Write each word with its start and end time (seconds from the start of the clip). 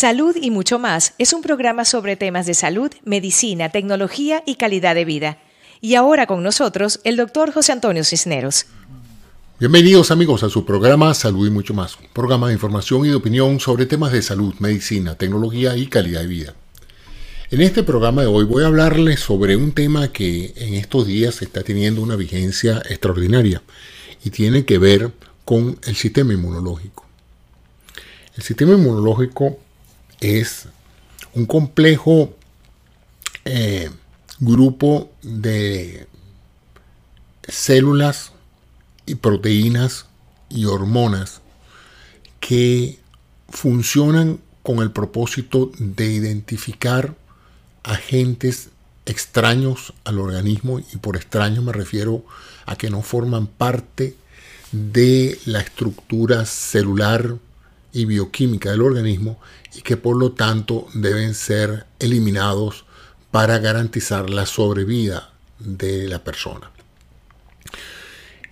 Salud 0.00 0.34
y 0.40 0.50
mucho 0.50 0.78
más 0.78 1.12
es 1.18 1.34
un 1.34 1.42
programa 1.42 1.84
sobre 1.84 2.16
temas 2.16 2.46
de 2.46 2.54
salud, 2.54 2.90
medicina, 3.04 3.68
tecnología 3.68 4.42
y 4.46 4.54
calidad 4.54 4.94
de 4.94 5.04
vida. 5.04 5.36
Y 5.82 5.94
ahora 5.94 6.26
con 6.26 6.42
nosotros 6.42 7.00
el 7.04 7.18
doctor 7.18 7.52
José 7.52 7.72
Antonio 7.72 8.02
Cisneros. 8.02 8.64
Bienvenidos 9.58 10.10
amigos 10.10 10.42
a 10.42 10.48
su 10.48 10.64
programa 10.64 11.12
Salud 11.12 11.46
y 11.46 11.50
mucho 11.50 11.74
más, 11.74 11.98
un 11.98 12.06
programa 12.14 12.46
de 12.46 12.54
información 12.54 13.04
y 13.04 13.10
de 13.10 13.16
opinión 13.16 13.60
sobre 13.60 13.84
temas 13.84 14.10
de 14.10 14.22
salud, 14.22 14.54
medicina, 14.58 15.16
tecnología 15.16 15.76
y 15.76 15.86
calidad 15.86 16.22
de 16.22 16.28
vida. 16.28 16.54
En 17.50 17.60
este 17.60 17.82
programa 17.82 18.22
de 18.22 18.28
hoy 18.28 18.46
voy 18.46 18.64
a 18.64 18.68
hablarles 18.68 19.20
sobre 19.20 19.54
un 19.54 19.72
tema 19.72 20.10
que 20.10 20.54
en 20.56 20.72
estos 20.72 21.06
días 21.06 21.42
está 21.42 21.62
teniendo 21.62 22.00
una 22.00 22.16
vigencia 22.16 22.82
extraordinaria 22.88 23.60
y 24.24 24.30
tiene 24.30 24.64
que 24.64 24.78
ver 24.78 25.12
con 25.44 25.78
el 25.86 25.94
sistema 25.94 26.32
inmunológico. 26.32 27.04
El 28.34 28.42
sistema 28.42 28.72
inmunológico 28.72 29.58
es 30.20 30.68
un 31.34 31.46
complejo 31.46 32.34
eh, 33.44 33.90
grupo 34.38 35.10
de 35.22 36.06
células 37.48 38.32
y 39.06 39.16
proteínas 39.16 40.06
y 40.48 40.66
hormonas 40.66 41.40
que 42.40 42.98
funcionan 43.48 44.40
con 44.62 44.80
el 44.80 44.90
propósito 44.90 45.72
de 45.78 46.12
identificar 46.12 47.16
agentes 47.82 48.70
extraños 49.06 49.94
al 50.04 50.18
organismo 50.18 50.78
y 50.78 50.96
por 50.98 51.16
extraños 51.16 51.64
me 51.64 51.72
refiero 51.72 52.24
a 52.66 52.76
que 52.76 52.90
no 52.90 53.02
forman 53.02 53.46
parte 53.46 54.16
de 54.72 55.38
la 55.46 55.60
estructura 55.60 56.44
celular 56.46 57.36
y 57.92 58.04
bioquímica 58.04 58.70
del 58.70 58.82
organismo 58.82 59.40
y 59.74 59.82
que 59.82 59.96
por 59.96 60.16
lo 60.16 60.32
tanto 60.32 60.86
deben 60.94 61.34
ser 61.34 61.86
eliminados 61.98 62.84
para 63.30 63.58
garantizar 63.58 64.30
la 64.30 64.46
sobrevida 64.46 65.32
de 65.58 66.08
la 66.08 66.22
persona. 66.24 66.70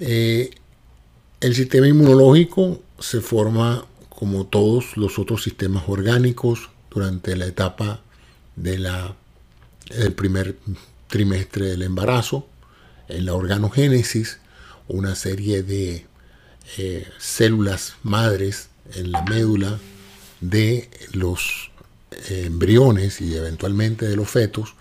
Eh, 0.01 0.51
el 1.41 1.55
sistema 1.55 1.89
inmunológico 1.89 2.83
se 2.99 3.21
forma 3.21 3.85
como 4.09 4.47
todos 4.47 4.97
los 4.97 5.19
otros 5.19 5.43
sistemas 5.43 5.85
orgánicos 5.87 6.71
durante 6.91 7.37
la 7.37 7.47
etapa 7.47 8.01
de 8.57 8.79
del 9.97 10.13
primer 10.13 10.57
trimestre 11.07 11.67
del 11.67 11.83
embarazo, 11.83 12.47
en 13.09 13.25
la 13.27 13.35
organogénesis, 13.35 14.39
una 14.89 15.15
serie 15.15 15.63
de 15.63 16.07
eh, 16.77 17.09
células 17.19 17.95
madres 18.03 18.68
en 18.95 19.13
la 19.13 19.23
médula 19.23 19.79
de 20.41 20.89
los 21.13 21.71
embriones 22.29 23.21
y 23.21 23.35
eventualmente 23.35 24.07
de 24.07 24.17
los 24.17 24.29
fetos 24.29 24.75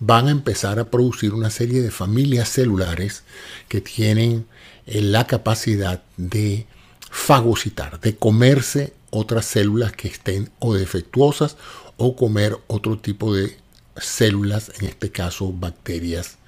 van 0.00 0.28
a 0.28 0.30
empezar 0.30 0.78
a 0.78 0.90
producir 0.90 1.32
una 1.32 1.50
serie 1.50 1.82
de 1.82 1.90
familias 1.90 2.48
celulares 2.48 3.24
que 3.68 3.80
tienen 3.80 4.46
eh, 4.86 5.00
la 5.00 5.26
capacidad 5.26 6.02
de 6.16 6.66
fagocitar, 7.10 8.00
de 8.00 8.16
comerse 8.16 8.92
otras 9.10 9.46
células 9.46 9.92
que 9.92 10.08
estén 10.08 10.50
o 10.58 10.74
defectuosas 10.74 11.56
o 11.96 12.16
comer 12.16 12.58
otro 12.66 12.98
tipo 12.98 13.34
de 13.34 13.56
células, 13.96 14.72
en 14.80 14.86
este 14.86 15.10
caso 15.10 15.52
bacterias, 15.52 16.38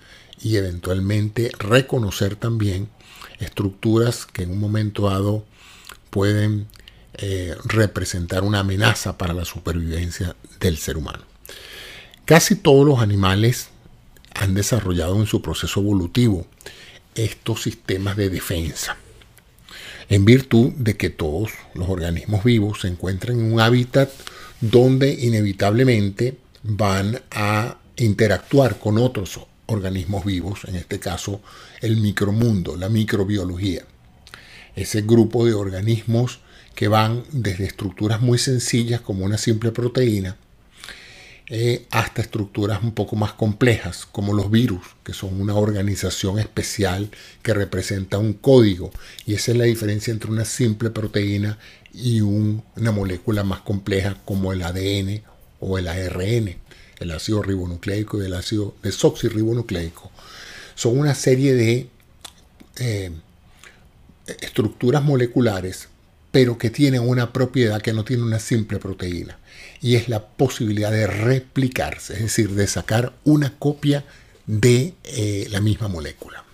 y 0.42 0.56
eventualmente 0.56 1.52
reconocer 1.58 2.36
también 2.36 2.88
estructuras 3.38 4.26
que 4.26 4.42
en 4.42 4.50
un 4.50 4.58
momento 4.58 5.08
dado 5.08 5.44
pueden 6.10 6.66
eh, 7.18 7.54
representar 7.64 8.44
una 8.44 8.60
amenaza 8.60 9.16
para 9.16 9.32
la 9.32 9.44
supervivencia 9.44 10.36
del 10.60 10.76
ser 10.76 10.96
humano. 10.96 11.24
Casi 12.26 12.56
todos 12.56 12.86
los 12.86 13.00
animales 13.00 13.68
han 14.34 14.54
desarrollado 14.54 15.16
en 15.16 15.26
su 15.26 15.40
proceso 15.40 15.80
evolutivo 15.80 16.46
estos 17.14 17.62
sistemas 17.62 18.16
de 18.16 18.28
defensa, 18.28 18.96
en 20.08 20.24
virtud 20.24 20.72
de 20.76 20.96
que 20.96 21.08
todos 21.08 21.52
los 21.74 21.88
organismos 21.88 22.44
vivos 22.44 22.82
se 22.82 22.88
encuentran 22.88 23.38
en 23.38 23.52
un 23.52 23.60
hábitat 23.60 24.10
donde 24.60 25.12
inevitablemente 25.14 26.36
van 26.62 27.20
a 27.30 27.78
interactuar 27.96 28.78
con 28.78 28.98
otros 28.98 29.40
organismos 29.66 30.24
vivos, 30.24 30.64
en 30.66 30.76
este 30.76 31.00
caso 31.00 31.40
el 31.80 31.96
micromundo, 31.96 32.76
la 32.76 32.88
microbiología. 32.88 33.84
Ese 34.74 35.02
grupo 35.02 35.46
de 35.46 35.54
organismos 35.54 36.40
que 36.76 36.86
van 36.86 37.24
desde 37.32 37.64
estructuras 37.64 38.20
muy 38.20 38.38
sencillas 38.38 39.00
como 39.00 39.24
una 39.24 39.38
simple 39.38 39.72
proteína 39.72 40.36
eh, 41.48 41.86
hasta 41.92 42.22
estructuras 42.22 42.82
un 42.82 42.92
poco 42.92 43.14
más 43.14 43.32
complejas 43.32 44.04
como 44.04 44.34
los 44.34 44.50
virus, 44.50 44.84
que 45.04 45.12
son 45.12 45.40
una 45.40 45.54
organización 45.54 46.40
especial 46.40 47.08
que 47.42 47.54
representa 47.54 48.18
un 48.18 48.32
código. 48.32 48.90
Y 49.26 49.34
esa 49.34 49.52
es 49.52 49.58
la 49.58 49.64
diferencia 49.64 50.12
entre 50.12 50.30
una 50.30 50.44
simple 50.44 50.90
proteína 50.90 51.58
y 51.94 52.20
una 52.20 52.90
molécula 52.92 53.44
más 53.44 53.60
compleja 53.60 54.20
como 54.24 54.52
el 54.52 54.62
ADN 54.62 55.22
o 55.60 55.78
el 55.78 55.86
ARN, 55.86 56.56
el 56.98 57.10
ácido 57.12 57.42
ribonucleico 57.42 58.20
y 58.20 58.26
el 58.26 58.34
ácido 58.34 58.74
desoxirribonucleico. 58.82 60.10
Son 60.74 60.98
una 60.98 61.14
serie 61.14 61.54
de 61.54 61.88
eh, 62.80 63.12
estructuras 64.40 65.04
moleculares 65.04 65.88
pero 66.36 66.58
que 66.58 66.68
tiene 66.68 67.00
una 67.00 67.32
propiedad 67.32 67.80
que 67.80 67.94
no 67.94 68.04
tiene 68.04 68.22
una 68.22 68.38
simple 68.38 68.78
proteína, 68.78 69.38
y 69.80 69.94
es 69.94 70.10
la 70.10 70.26
posibilidad 70.26 70.92
de 70.92 71.06
replicarse, 71.06 72.12
es 72.12 72.20
decir, 72.20 72.50
de 72.50 72.66
sacar 72.66 73.14
una 73.24 73.58
copia 73.58 74.04
de 74.44 74.92
eh, 75.04 75.46
la 75.48 75.62
misma 75.62 75.88
molécula. 75.88 76.44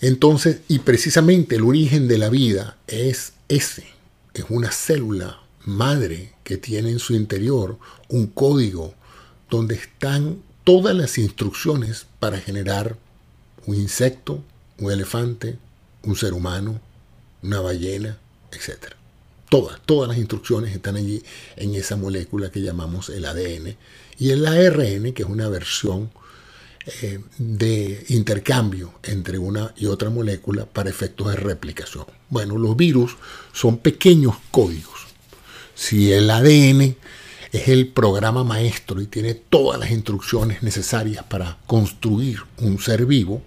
Entonces, 0.00 0.60
y 0.68 0.78
precisamente 0.78 1.56
el 1.56 1.64
origen 1.64 2.06
de 2.06 2.16
la 2.16 2.28
vida 2.28 2.76
es 2.86 3.32
ese, 3.48 3.88
es 4.34 4.44
una 4.50 4.70
célula 4.70 5.40
madre 5.64 6.32
que 6.44 6.56
tiene 6.56 6.90
en 6.90 7.00
su 7.00 7.14
interior 7.14 7.80
un 8.06 8.28
código 8.28 8.94
donde 9.50 9.74
están 9.74 10.38
todas 10.62 10.94
las 10.94 11.18
instrucciones 11.18 12.06
para 12.20 12.38
generar 12.38 12.96
un 13.66 13.74
insecto, 13.74 14.44
un 14.78 14.92
elefante, 14.92 15.58
un 16.04 16.14
ser 16.14 16.34
humano, 16.34 16.80
una 17.44 17.60
ballena, 17.60 18.18
etc. 18.50 18.94
Todas, 19.48 19.80
todas 19.84 20.08
las 20.08 20.18
instrucciones 20.18 20.74
están 20.74 20.96
allí 20.96 21.22
en 21.56 21.74
esa 21.74 21.96
molécula 21.96 22.50
que 22.50 22.62
llamamos 22.62 23.10
el 23.10 23.26
ADN 23.26 23.76
y 24.18 24.30
el 24.30 24.46
ARN, 24.46 25.12
que 25.12 25.22
es 25.22 25.28
una 25.28 25.48
versión 25.48 26.10
eh, 27.02 27.20
de 27.38 28.04
intercambio 28.08 28.94
entre 29.02 29.38
una 29.38 29.72
y 29.76 29.86
otra 29.86 30.10
molécula 30.10 30.64
para 30.64 30.90
efectos 30.90 31.28
de 31.28 31.36
replicación. 31.36 32.06
Bueno, 32.30 32.56
los 32.58 32.76
virus 32.76 33.16
son 33.52 33.78
pequeños 33.78 34.36
códigos. 34.50 35.06
Si 35.74 36.12
el 36.12 36.30
ADN 36.30 36.96
es 37.52 37.68
el 37.68 37.88
programa 37.88 38.42
maestro 38.42 39.00
y 39.00 39.06
tiene 39.06 39.34
todas 39.34 39.78
las 39.78 39.90
instrucciones 39.90 40.62
necesarias 40.62 41.24
para 41.24 41.58
construir 41.66 42.40
un 42.58 42.78
ser 42.78 43.06
vivo, 43.06 43.42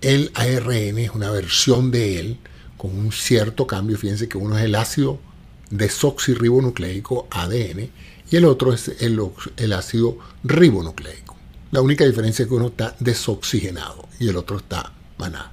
el 0.00 0.30
ARN 0.34 0.98
es 0.98 1.10
una 1.10 1.30
versión 1.30 1.90
de 1.90 2.20
él 2.20 2.38
con 2.80 2.98
un 2.98 3.12
cierto 3.12 3.66
cambio. 3.66 3.98
Fíjense 3.98 4.26
que 4.26 4.38
uno 4.38 4.56
es 4.56 4.64
el 4.64 4.74
ácido 4.74 5.20
desoxirribonucleico 5.68 7.28
ADN 7.30 7.90
y 8.30 8.36
el 8.36 8.46
otro 8.46 8.72
es 8.72 8.90
el, 9.00 9.72
ácido 9.74 10.16
ribonucleico. 10.44 11.36
La 11.72 11.82
única 11.82 12.06
diferencia 12.06 12.44
es 12.44 12.48
que 12.48 12.54
uno 12.54 12.68
está 12.68 12.96
desoxigenado 12.98 14.08
y 14.18 14.28
el 14.28 14.36
otro 14.38 14.56
está 14.56 14.94
maná. 15.18 15.52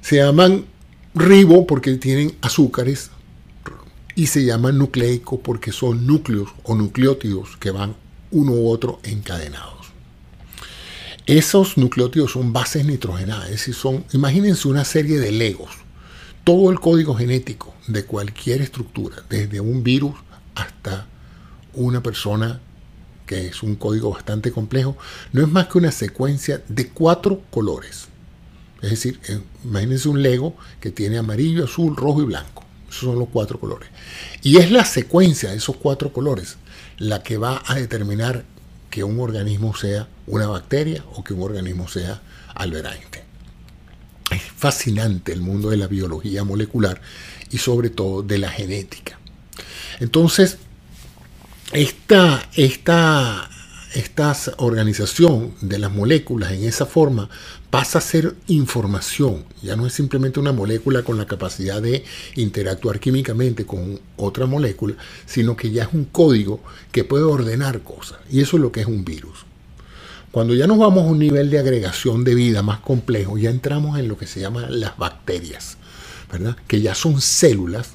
Se 0.00 0.16
llaman 0.16 0.66
ribo 1.14 1.64
porque 1.64 1.94
tienen 1.94 2.36
azúcares 2.40 3.12
y 4.16 4.26
se 4.26 4.44
llaman 4.44 4.78
nucleico 4.78 5.38
porque 5.38 5.70
son 5.70 6.08
núcleos 6.08 6.50
o 6.64 6.74
nucleótidos 6.74 7.56
que 7.58 7.70
van 7.70 7.94
uno 8.32 8.50
u 8.50 8.68
otro 8.68 8.98
encadenados. 9.04 9.92
Esos 11.26 11.78
nucleótidos 11.78 12.32
son 12.32 12.52
bases 12.52 12.84
nitrogenadas, 12.84 13.48
decir, 13.48 13.74
son, 13.74 14.04
imagínense 14.12 14.66
una 14.66 14.84
serie 14.84 15.20
de 15.20 15.30
legos 15.30 15.85
todo 16.46 16.70
el 16.70 16.78
código 16.78 17.16
genético 17.16 17.74
de 17.88 18.04
cualquier 18.04 18.62
estructura, 18.62 19.16
desde 19.28 19.58
un 19.58 19.82
virus 19.82 20.14
hasta 20.54 21.08
una 21.74 22.04
persona 22.04 22.60
que 23.26 23.48
es 23.48 23.64
un 23.64 23.74
código 23.74 24.12
bastante 24.12 24.52
complejo, 24.52 24.96
no 25.32 25.42
es 25.42 25.48
más 25.48 25.66
que 25.66 25.78
una 25.78 25.90
secuencia 25.90 26.62
de 26.68 26.90
cuatro 26.90 27.42
colores. 27.50 28.06
Es 28.80 28.90
decir, 28.90 29.18
eh, 29.28 29.40
imagínense 29.64 30.08
un 30.08 30.22
Lego 30.22 30.54
que 30.78 30.92
tiene 30.92 31.18
amarillo, 31.18 31.64
azul, 31.64 31.96
rojo 31.96 32.22
y 32.22 32.26
blanco. 32.26 32.64
Esos 32.88 33.00
son 33.00 33.18
los 33.18 33.28
cuatro 33.30 33.58
colores. 33.58 33.88
Y 34.44 34.58
es 34.58 34.70
la 34.70 34.84
secuencia 34.84 35.50
de 35.50 35.56
esos 35.56 35.74
cuatro 35.74 36.12
colores 36.12 36.58
la 36.98 37.24
que 37.24 37.38
va 37.38 37.60
a 37.66 37.74
determinar 37.74 38.44
que 38.88 39.02
un 39.02 39.18
organismo 39.18 39.74
sea 39.74 40.06
una 40.28 40.46
bacteria 40.46 41.04
o 41.12 41.24
que 41.24 41.34
un 41.34 41.42
organismo 41.42 41.88
sea 41.88 42.22
Albert 42.54 42.86
Einstein. 42.86 43.25
Es 44.30 44.42
fascinante 44.42 45.32
el 45.32 45.40
mundo 45.40 45.70
de 45.70 45.76
la 45.76 45.86
biología 45.86 46.44
molecular 46.44 47.00
y 47.50 47.58
sobre 47.58 47.90
todo 47.90 48.22
de 48.22 48.38
la 48.38 48.50
genética. 48.50 49.18
Entonces, 50.00 50.58
esta, 51.72 52.48
esta, 52.54 53.48
esta 53.94 54.36
organización 54.58 55.54
de 55.60 55.78
las 55.78 55.92
moléculas 55.92 56.52
en 56.52 56.64
esa 56.64 56.86
forma 56.86 57.28
pasa 57.70 57.98
a 57.98 58.02
ser 58.02 58.34
información. 58.46 59.44
Ya 59.62 59.76
no 59.76 59.86
es 59.86 59.92
simplemente 59.92 60.40
una 60.40 60.52
molécula 60.52 61.02
con 61.02 61.18
la 61.18 61.26
capacidad 61.26 61.82
de 61.82 62.04
interactuar 62.34 63.00
químicamente 63.00 63.66
con 63.66 64.00
otra 64.16 64.46
molécula, 64.46 64.96
sino 65.26 65.56
que 65.56 65.70
ya 65.70 65.84
es 65.84 65.88
un 65.92 66.04
código 66.04 66.60
que 66.92 67.04
puede 67.04 67.24
ordenar 67.24 67.82
cosas. 67.82 68.18
Y 68.30 68.40
eso 68.40 68.56
es 68.56 68.62
lo 68.62 68.72
que 68.72 68.80
es 68.80 68.86
un 68.86 69.04
virus. 69.04 69.44
Cuando 70.36 70.52
ya 70.52 70.66
nos 70.66 70.76
vamos 70.76 71.04
a 71.04 71.06
un 71.06 71.18
nivel 71.18 71.48
de 71.48 71.58
agregación 71.58 72.22
de 72.22 72.34
vida 72.34 72.60
más 72.60 72.80
complejo, 72.80 73.38
ya 73.38 73.48
entramos 73.48 73.98
en 73.98 74.06
lo 74.06 74.18
que 74.18 74.26
se 74.26 74.38
llama 74.38 74.66
las 74.68 74.98
bacterias, 74.98 75.78
¿verdad? 76.30 76.58
Que 76.68 76.82
ya 76.82 76.94
son 76.94 77.22
células 77.22 77.94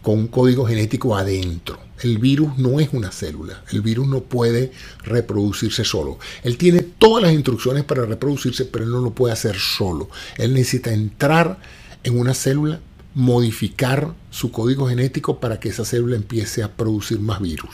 con 0.00 0.18
un 0.18 0.28
código 0.28 0.64
genético 0.64 1.14
adentro. 1.14 1.78
El 2.00 2.16
virus 2.16 2.56
no 2.56 2.80
es 2.80 2.88
una 2.94 3.12
célula, 3.12 3.62
el 3.70 3.82
virus 3.82 4.08
no 4.08 4.22
puede 4.22 4.72
reproducirse 5.02 5.84
solo. 5.84 6.18
Él 6.42 6.56
tiene 6.56 6.80
todas 6.80 7.22
las 7.22 7.34
instrucciones 7.34 7.84
para 7.84 8.06
reproducirse, 8.06 8.64
pero 8.64 8.86
él 8.86 8.90
no 8.90 9.02
lo 9.02 9.10
puede 9.10 9.34
hacer 9.34 9.58
solo. 9.58 10.08
Él 10.38 10.54
necesita 10.54 10.90
entrar 10.90 11.58
en 12.02 12.18
una 12.18 12.32
célula, 12.32 12.80
modificar 13.12 14.14
su 14.30 14.50
código 14.50 14.88
genético 14.88 15.38
para 15.38 15.60
que 15.60 15.68
esa 15.68 15.84
célula 15.84 16.16
empiece 16.16 16.62
a 16.62 16.74
producir 16.74 17.20
más 17.20 17.42
virus. 17.42 17.68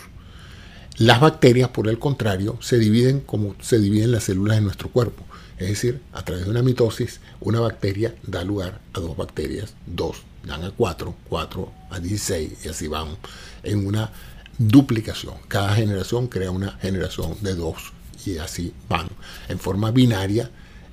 Las 1.01 1.19
bacterias, 1.19 1.71
por 1.71 1.89
el 1.89 1.99
contrario, 1.99 2.59
se 2.61 2.79
dividen 2.79 3.21
como 3.21 3.57
se 3.63 3.79
dividen 3.79 4.13
las 4.13 4.25
células 4.25 4.59
de 4.59 4.61
nuestro 4.61 4.91
cuerpo. 4.91 5.25
Es 5.57 5.69
decir, 5.69 6.03
a 6.13 6.23
través 6.27 6.45
de 6.45 6.51
una 6.51 6.63
mitosis, 6.63 7.21
una 7.41 7.59
bacteria 7.59 8.15
da 8.23 8.45
lugar 8.45 8.83
a 8.93 9.01
dos 9.01 9.17
bacterias, 9.17 9.73
dos 9.87 10.19
dan 10.45 10.63
a 10.63 10.73
4, 10.73 11.15
4 11.27 11.73
a 11.89 12.01
16 12.01 12.67
y 12.67 12.69
así 12.69 12.87
van 12.87 13.17
en 13.63 13.87
una 13.87 14.13
duplicación. 14.59 15.37
Cada 15.49 15.75
generación 15.75 16.27
crea 16.27 16.51
una 16.51 16.73
generación 16.73 17.35
de 17.41 17.55
dos 17.55 17.95
y 18.27 18.37
así 18.37 18.75
van 18.87 19.09
en 19.49 19.59
forma 19.59 19.93
binaria 19.93 20.51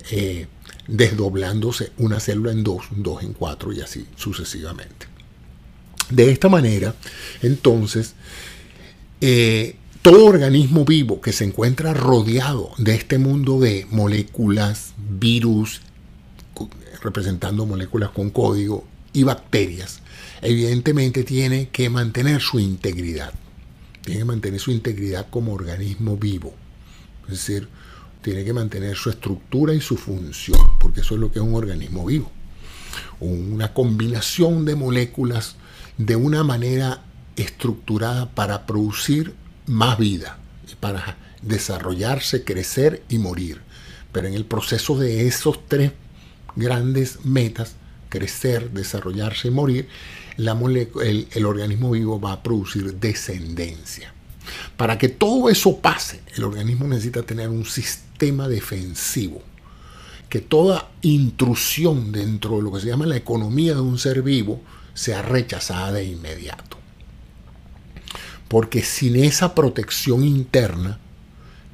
eh, 0.10 0.48
desdoblándose 0.88 1.92
una 1.98 2.22
célula 2.22 2.54
en 2.54 2.64
dos, 2.64 2.86
dos 2.92 3.24
en 3.24 3.34
cuatro 3.34 3.74
y 3.74 3.82
así 3.82 4.08
sucesivamente. 4.16 5.08
De 6.10 6.32
esta 6.32 6.48
manera, 6.48 6.96
entonces, 7.42 8.14
eh, 9.20 9.76
todo 10.10 10.26
organismo 10.26 10.86
vivo 10.86 11.20
que 11.20 11.34
se 11.34 11.44
encuentra 11.44 11.94
rodeado 11.94 12.72
de 12.78 12.96
este 12.96 13.18
mundo 13.18 13.60
de 13.60 13.86
moléculas, 13.92 14.94
virus, 14.98 15.82
representando 17.02 17.66
moléculas 17.66 18.12
con 18.12 18.30
código 18.30 18.86
y 19.12 19.24
bacterias, 19.24 20.00
evidentemente 20.42 21.26
tiene 21.26 21.68
que 21.74 21.90
mantener 21.90 22.40
su 22.40 22.58
integridad. 22.58 23.34
Tiene 24.02 24.20
que 24.20 24.26
mantener 24.26 24.62
su 24.62 24.72
integridad 24.72 25.28
como 25.30 25.52
organismo 25.52 26.16
vivo. 26.16 26.54
Es 27.24 27.32
decir, 27.32 27.68
tiene 28.22 28.46
que 28.46 28.54
mantener 28.54 28.96
su 28.96 29.10
estructura 29.10 29.74
y 29.74 29.82
su 29.82 29.98
función, 29.98 30.62
porque 30.80 31.02
eso 31.02 31.16
es 31.16 31.20
lo 31.20 31.34
que 31.34 31.40
es 31.40 31.46
un 31.46 31.54
organismo 31.54 32.06
vivo. 32.06 32.32
Una 33.20 33.74
combinación 33.74 34.64
de 34.64 34.76
moléculas 34.76 35.58
de 35.98 36.16
una 36.16 36.46
manera 36.46 37.04
estructurada 37.36 38.30
para 38.30 38.66
producir 38.66 39.36
más 39.68 39.98
vida, 39.98 40.40
para 40.80 41.18
desarrollarse, 41.42 42.44
crecer 42.44 43.04
y 43.10 43.20
morir. 43.20 43.62
Pero 44.12 44.28
en 44.28 44.34
el 44.34 44.46
proceso 44.46 44.98
de 44.98 45.28
esos 45.28 45.68
tres 45.68 45.92
grandes 46.56 47.24
metas, 47.26 47.76
crecer, 48.10 48.72
desarrollarse 48.72 49.50
y 49.50 49.52
morir, 49.52 49.88
el, 50.38 51.28
el 51.32 51.46
organismo 51.46 51.92
vivo 51.92 52.20
va 52.20 52.34
a 52.34 52.44
producir 52.44 52.96
descendencia. 52.96 54.14
Para 54.76 54.98
que 54.98 55.10
todo 55.10 55.50
eso 55.50 55.78
pase, 55.80 56.22
el 56.36 56.44
organismo 56.44 56.88
necesita 56.88 57.24
tener 57.24 57.50
un 57.50 57.66
sistema 57.66 58.48
defensivo. 58.48 59.42
Que 60.30 60.40
toda 60.40 60.90
intrusión 61.02 62.12
dentro 62.12 62.58
de 62.58 62.64
lo 62.64 62.72
que 62.72 62.82
se 62.82 62.88
llama 62.88 63.06
la 63.06 63.16
economía 63.16 63.76
de 63.76 63.82
un 63.82 63.98
ser 63.98 64.22
vivo 64.22 64.62
sea 64.94 65.22
rechazada 65.22 65.94
de 65.94 66.06
inmediato. 66.06 66.77
Porque 68.48 68.82
sin 68.82 69.16
esa 69.18 69.54
protección 69.56 70.24
interna, 70.24 71.00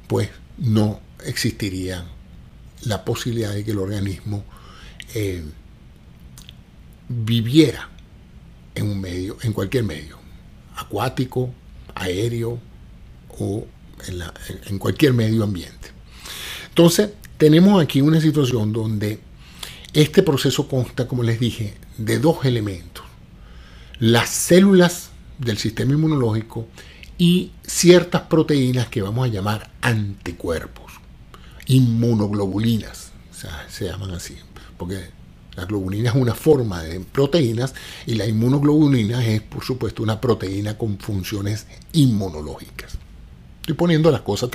pues 0.08 0.30
no 0.58 1.00
existiría 1.24 2.06
la 2.82 3.04
posibilidad 3.04 3.52
de 3.52 3.64
que 3.64 3.70
el 3.70 3.78
organismo 3.78 4.44
eh, 5.14 5.42
viviera 7.08 7.88
en 8.74 8.88
un 8.88 9.00
medio, 9.00 9.36
en 9.42 9.52
cualquier 9.52 9.84
medio, 9.84 10.18
acuático, 10.76 11.52
aéreo 11.94 12.58
o 13.38 13.66
en, 14.66 14.78
cualquier 14.78 15.12
medio 15.12 15.44
ambiente. 15.44 15.90
Entonces, 16.68 17.10
tenemos 17.38 17.82
aquí 17.82 18.00
una 18.00 18.20
situación 18.20 18.72
donde 18.72 19.20
este 19.92 20.22
proceso 20.22 20.68
consta, 20.68 21.06
como 21.06 21.22
les 21.22 21.38
dije, 21.38 21.74
de 21.98 22.18
dos 22.18 22.44
elementos. 22.44 23.04
Las 23.98 24.30
células 24.30 25.10
del 25.38 25.58
sistema 25.58 25.92
inmunológico 25.92 26.66
y 27.18 27.52
ciertas 27.62 28.22
proteínas 28.22 28.88
que 28.88 29.02
vamos 29.02 29.28
a 29.28 29.32
llamar 29.32 29.70
anticuerpos, 29.80 30.92
inmunoglobulinas, 31.66 33.12
se 33.68 33.86
llaman 33.86 34.12
así, 34.12 34.36
porque 34.76 35.10
la 35.56 35.64
globulina 35.66 36.10
es 36.10 36.16
una 36.16 36.34
forma 36.34 36.82
de 36.82 37.00
proteínas 37.00 37.74
y 38.06 38.14
la 38.14 38.26
inmunoglobulina 38.26 39.24
es, 39.24 39.40
por 39.42 39.64
supuesto, 39.64 40.02
una 40.02 40.20
proteína 40.20 40.76
con 40.76 40.98
funciones 40.98 41.66
inmunológicas. 41.92 42.98
Estoy 43.60 43.76
poniendo 43.76 44.10
las 44.10 44.20
cosas 44.20 44.50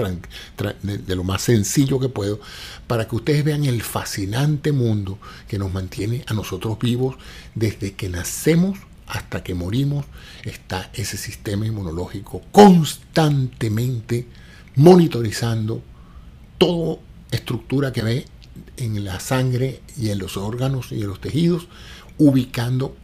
de, 0.83 1.15
lo 1.15 1.23
más 1.23 1.41
sencillo 1.41 1.99
que 1.99 2.09
puedo 2.09 2.39
para 2.85 3.07
que 3.07 3.15
ustedes 3.15 3.43
vean 3.43 3.65
el 3.65 3.81
fascinante 3.81 4.71
mundo 4.71 5.17
que 5.47 5.57
nos 5.57 5.73
mantiene 5.73 6.23
a 6.27 6.33
nosotros 6.35 6.77
vivos 6.77 7.15
desde 7.55 7.93
que 7.93 8.07
nacemos 8.07 8.77
hasta 9.09 9.43
que 9.43 9.53
morimos. 9.53 10.05
Está 10.43 10.89
ese 10.93 11.17
sistema 11.17 11.65
inmunológico 11.65 12.41
constantemente 12.51 14.27
monitorizando 14.75 15.81
toda 16.57 16.97
estructura 17.31 17.91
que 17.91 18.01
ve 18.01 18.25
en 18.77 19.03
la 19.03 19.19
sangre 19.19 19.81
y 19.97 20.09
en 20.09 20.19
los 20.19 20.37
órganos 20.37 20.91
y 20.91 21.01
en 21.01 21.07
los 21.07 21.19
tejidos, 21.19 21.67
ubicando 22.17 22.95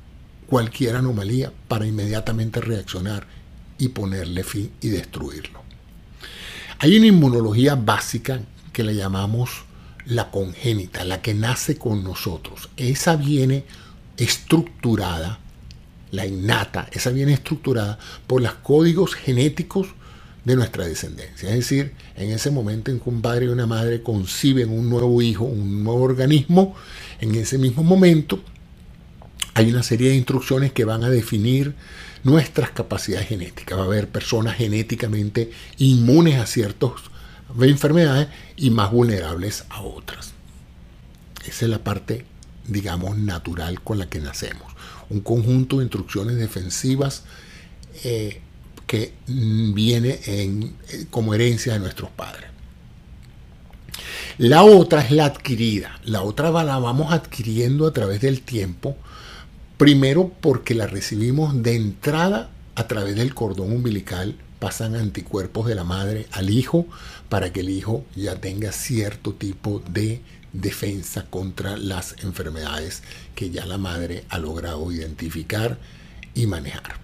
cualquier 0.48 0.96
anomalía 0.96 1.52
para 1.68 1.86
inmediatamente 1.86 2.62
reaccionar 2.62 3.28
y 3.78 3.90
ponerle 3.90 4.44
fin 4.44 4.72
y 4.82 4.90
destruirlo. 4.90 5.62
Hay 6.80 6.98
una 6.98 7.08
inmunología 7.08 7.76
básica 7.76 8.42
que 8.72 8.84
le 8.84 8.96
llamamos 8.96 9.66
la 10.06 10.30
congénita, 10.32 11.04
la 11.04 11.22
que 11.22 11.34
nace 11.34 11.78
con 11.78 12.04
nosotros. 12.04 12.70
Esa 12.78 13.16
viene 13.16 13.66
estructurada, 14.18 15.40
la 16.16 16.26
innata, 16.26 16.88
esa 16.92 17.12
viene 17.12 17.34
estructurada 17.34 18.00
por 18.28 18.42
los 18.42 18.54
códigos 18.56 19.16
genéticos 19.16 19.88
de 20.46 20.56
nuestra 20.56 20.86
descendencia. 20.86 21.50
Es 21.50 21.56
decir, 21.56 21.94
en 22.16 22.32
ese 22.32 22.52
momento 22.52 22.92
en 22.92 23.00
que 23.00 23.10
un 23.10 23.22
padre 23.22 23.46
y 23.46 23.50
una 23.50 23.66
madre 23.66 24.02
conciben 24.02 24.70
un 24.70 24.90
nuevo 24.90 25.22
hijo, 25.22 25.44
un 25.44 25.84
nuevo 25.84 26.04
organismo, 26.04 26.76
en 27.20 27.36
ese 27.36 27.58
mismo 27.58 27.84
momento 27.84 28.40
hay 29.56 29.72
una 29.72 29.84
serie 29.84 30.10
de 30.10 30.16
instrucciones 30.16 30.72
que 30.72 30.86
van 30.86 31.04
a 31.04 31.10
definir 31.10 31.76
nuestras 32.24 32.72
capacidades 32.72 33.28
genéticas. 33.28 33.78
Va 33.78 33.84
a 33.84 33.86
haber 33.86 34.10
personas 34.10 34.56
genéticamente 34.56 35.52
inmunes 35.78 36.40
a 36.40 36.46
ciertas 36.46 36.92
enfermedades 37.62 38.28
y 38.58 38.70
más 38.70 38.92
vulnerables 38.92 39.66
a 39.70 39.82
otras. 39.82 40.34
Esa 41.48 41.66
es 41.66 41.72
la 41.72 41.84
parte, 41.84 42.26
digamos, 42.68 43.18
natural 43.18 43.82
con 43.82 43.98
la 43.98 44.10
que 44.10 44.20
nacemos. 44.20 44.75
Un 45.10 45.20
conjunto 45.22 45.78
de 45.78 45.84
instrucciones 45.84 46.38
defensivas 46.38 47.24
eh, 48.04 48.42
que 48.88 49.14
viene 49.28 50.20
en, 50.26 50.76
como 51.10 51.34
herencia 51.34 51.74
de 51.74 51.80
nuestros 51.80 52.10
padres. 52.12 52.50
La 54.38 54.64
otra 54.64 55.02
es 55.02 55.12
la 55.12 55.26
adquirida. 55.26 56.00
La 56.04 56.22
otra 56.22 56.52
la 56.52 56.78
vamos 56.78 57.14
adquiriendo 57.14 57.88
a 57.88 57.94
través 57.94 58.22
del 58.22 58.42
tiempo. 58.42 58.98
Primero 59.78 60.32
porque 60.42 60.76
la 60.76 60.88
recibimos 60.88 61.64
de 61.64 61.76
entrada 61.76 62.50
a 62.76 62.88
través 62.88 63.16
del 63.16 63.34
cordón 63.34 63.72
umbilical. 63.72 64.36
Pasan 64.60 64.96
anticuerpos 64.96 65.68
de 65.68 65.76
la 65.76 65.84
madre 65.84 66.28
al 66.32 66.50
hijo 66.50 66.86
para 67.30 67.54
que 67.54 67.62
el 67.62 67.70
hijo 67.70 68.06
ya 68.16 68.36
tenga 68.36 68.72
cierto 68.72 69.34
tipo 69.34 69.82
de 69.90 70.22
defensa 70.62 71.26
contra 71.30 71.78
las 71.78 72.16
enfermedades 72.24 73.04
que 73.36 73.50
ya 73.50 73.66
la 73.66 73.78
madre 73.78 74.24
ha 74.30 74.40
logrado 74.40 74.92
identificar 74.92 75.78
y 76.34 76.48
manejar. 76.48 77.00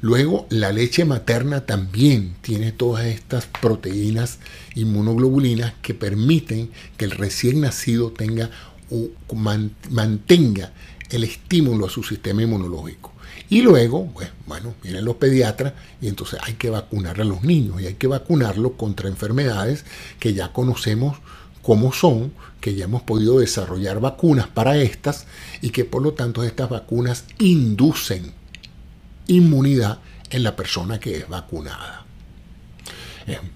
Luego, 0.00 0.46
la 0.50 0.72
leche 0.72 1.04
materna 1.04 1.66
también 1.66 2.34
tiene 2.40 2.72
todas 2.72 3.06
estas 3.06 3.46
proteínas 3.46 4.38
inmunoglobulinas 4.74 5.74
que 5.82 5.94
permiten 5.94 6.70
que 6.96 7.04
el 7.06 7.10
recién 7.10 7.60
nacido 7.60 8.10
tenga 8.10 8.50
o 8.90 9.08
mantenga 9.34 10.72
el 11.10 11.24
estímulo 11.24 11.86
a 11.86 11.90
su 11.90 12.02
sistema 12.02 12.42
inmunológico. 12.42 13.12
Y 13.48 13.62
luego, 13.62 14.10
pues, 14.12 14.28
bueno, 14.46 14.74
vienen 14.82 15.04
los 15.04 15.16
pediatras 15.16 15.74
y 16.00 16.08
entonces 16.08 16.40
hay 16.42 16.54
que 16.54 16.70
vacunar 16.70 17.20
a 17.20 17.24
los 17.24 17.42
niños 17.42 17.80
y 17.80 17.86
hay 17.86 17.94
que 17.94 18.08
vacunarlos 18.08 18.72
contra 18.76 19.08
enfermedades 19.08 19.84
que 20.18 20.34
ya 20.34 20.52
conocemos 20.52 21.18
cómo 21.66 21.92
son, 21.92 22.32
que 22.60 22.76
ya 22.76 22.84
hemos 22.84 23.02
podido 23.02 23.40
desarrollar 23.40 23.98
vacunas 23.98 24.46
para 24.46 24.76
estas 24.76 25.26
y 25.60 25.70
que 25.70 25.84
por 25.84 26.00
lo 26.00 26.12
tanto 26.12 26.44
estas 26.44 26.70
vacunas 26.70 27.24
inducen 27.40 28.32
inmunidad 29.26 29.98
en 30.30 30.44
la 30.44 30.54
persona 30.54 31.00
que 31.00 31.16
es 31.16 31.28
vacunada. 31.28 32.06
Es 33.26 33.40
un 33.40 33.50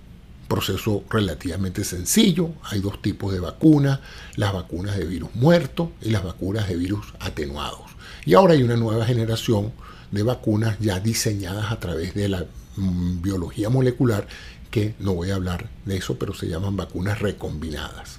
proceso 0.48 1.04
relativamente 1.08 1.84
sencillo. 1.84 2.50
Hay 2.64 2.80
dos 2.80 3.00
tipos 3.00 3.32
de 3.32 3.38
vacunas, 3.38 4.00
las 4.34 4.52
vacunas 4.52 4.96
de 4.96 5.04
virus 5.04 5.32
muerto 5.36 5.92
y 6.02 6.10
las 6.10 6.24
vacunas 6.24 6.68
de 6.68 6.74
virus 6.74 7.14
atenuados. 7.20 7.92
Y 8.26 8.34
ahora 8.34 8.54
hay 8.54 8.64
una 8.64 8.74
nueva 8.74 9.06
generación 9.06 9.72
de 10.10 10.24
vacunas 10.24 10.80
ya 10.80 10.98
diseñadas 10.98 11.70
a 11.70 11.78
través 11.78 12.12
de 12.14 12.28
la 12.28 12.44
mm, 12.74 13.22
biología 13.22 13.68
molecular, 13.68 14.26
que 14.70 14.94
no 14.98 15.14
voy 15.14 15.30
a 15.30 15.34
hablar 15.34 15.68
de 15.84 15.96
eso, 15.96 16.18
pero 16.18 16.34
se 16.34 16.48
llaman 16.48 16.76
vacunas 16.76 17.20
recombinadas. 17.20 18.18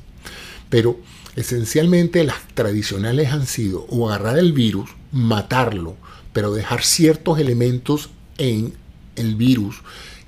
Pero 0.69 0.99
esencialmente 1.35 2.23
las 2.23 2.47
tradicionales 2.53 3.31
han 3.31 3.47
sido 3.47 3.85
o 3.89 4.09
agarrar 4.09 4.37
el 4.37 4.53
virus, 4.53 4.89
matarlo, 5.11 5.95
pero 6.33 6.53
dejar 6.53 6.83
ciertos 6.83 7.39
elementos 7.39 8.09
en 8.37 8.73
el 9.15 9.35
virus 9.35 9.81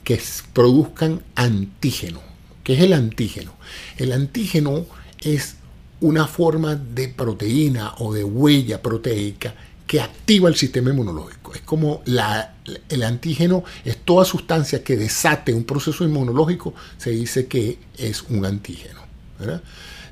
que 0.04 0.22
produzcan 0.54 1.22
antígeno. 1.36 2.22
¿Qué 2.64 2.74
es 2.74 2.82
el 2.82 2.94
antígeno? 2.94 3.54
El 3.98 4.12
antígeno 4.12 4.86
es 5.22 5.56
una 6.02 6.28
forma 6.28 6.76
de 6.76 7.08
proteína 7.10 7.94
o 8.00 8.14
de 8.14 8.24
huella 8.24 8.82
proteica 8.82 9.56
que 9.88 10.02
activa 10.02 10.50
el 10.50 10.56
sistema 10.56 10.90
inmunológico. 10.90 11.43
Es 11.54 11.62
como 11.62 12.02
el 12.06 13.04
antígeno 13.04 13.64
es 13.86 13.98
toda 13.98 14.26
sustancia 14.26 14.84
que 14.84 14.98
desate 14.98 15.54
un 15.54 15.64
proceso 15.64 16.04
inmunológico, 16.04 16.74
se 16.98 17.12
dice 17.12 17.48
que 17.48 17.80
es 17.98 18.24
un 18.24 18.46
antígeno. 18.46 19.02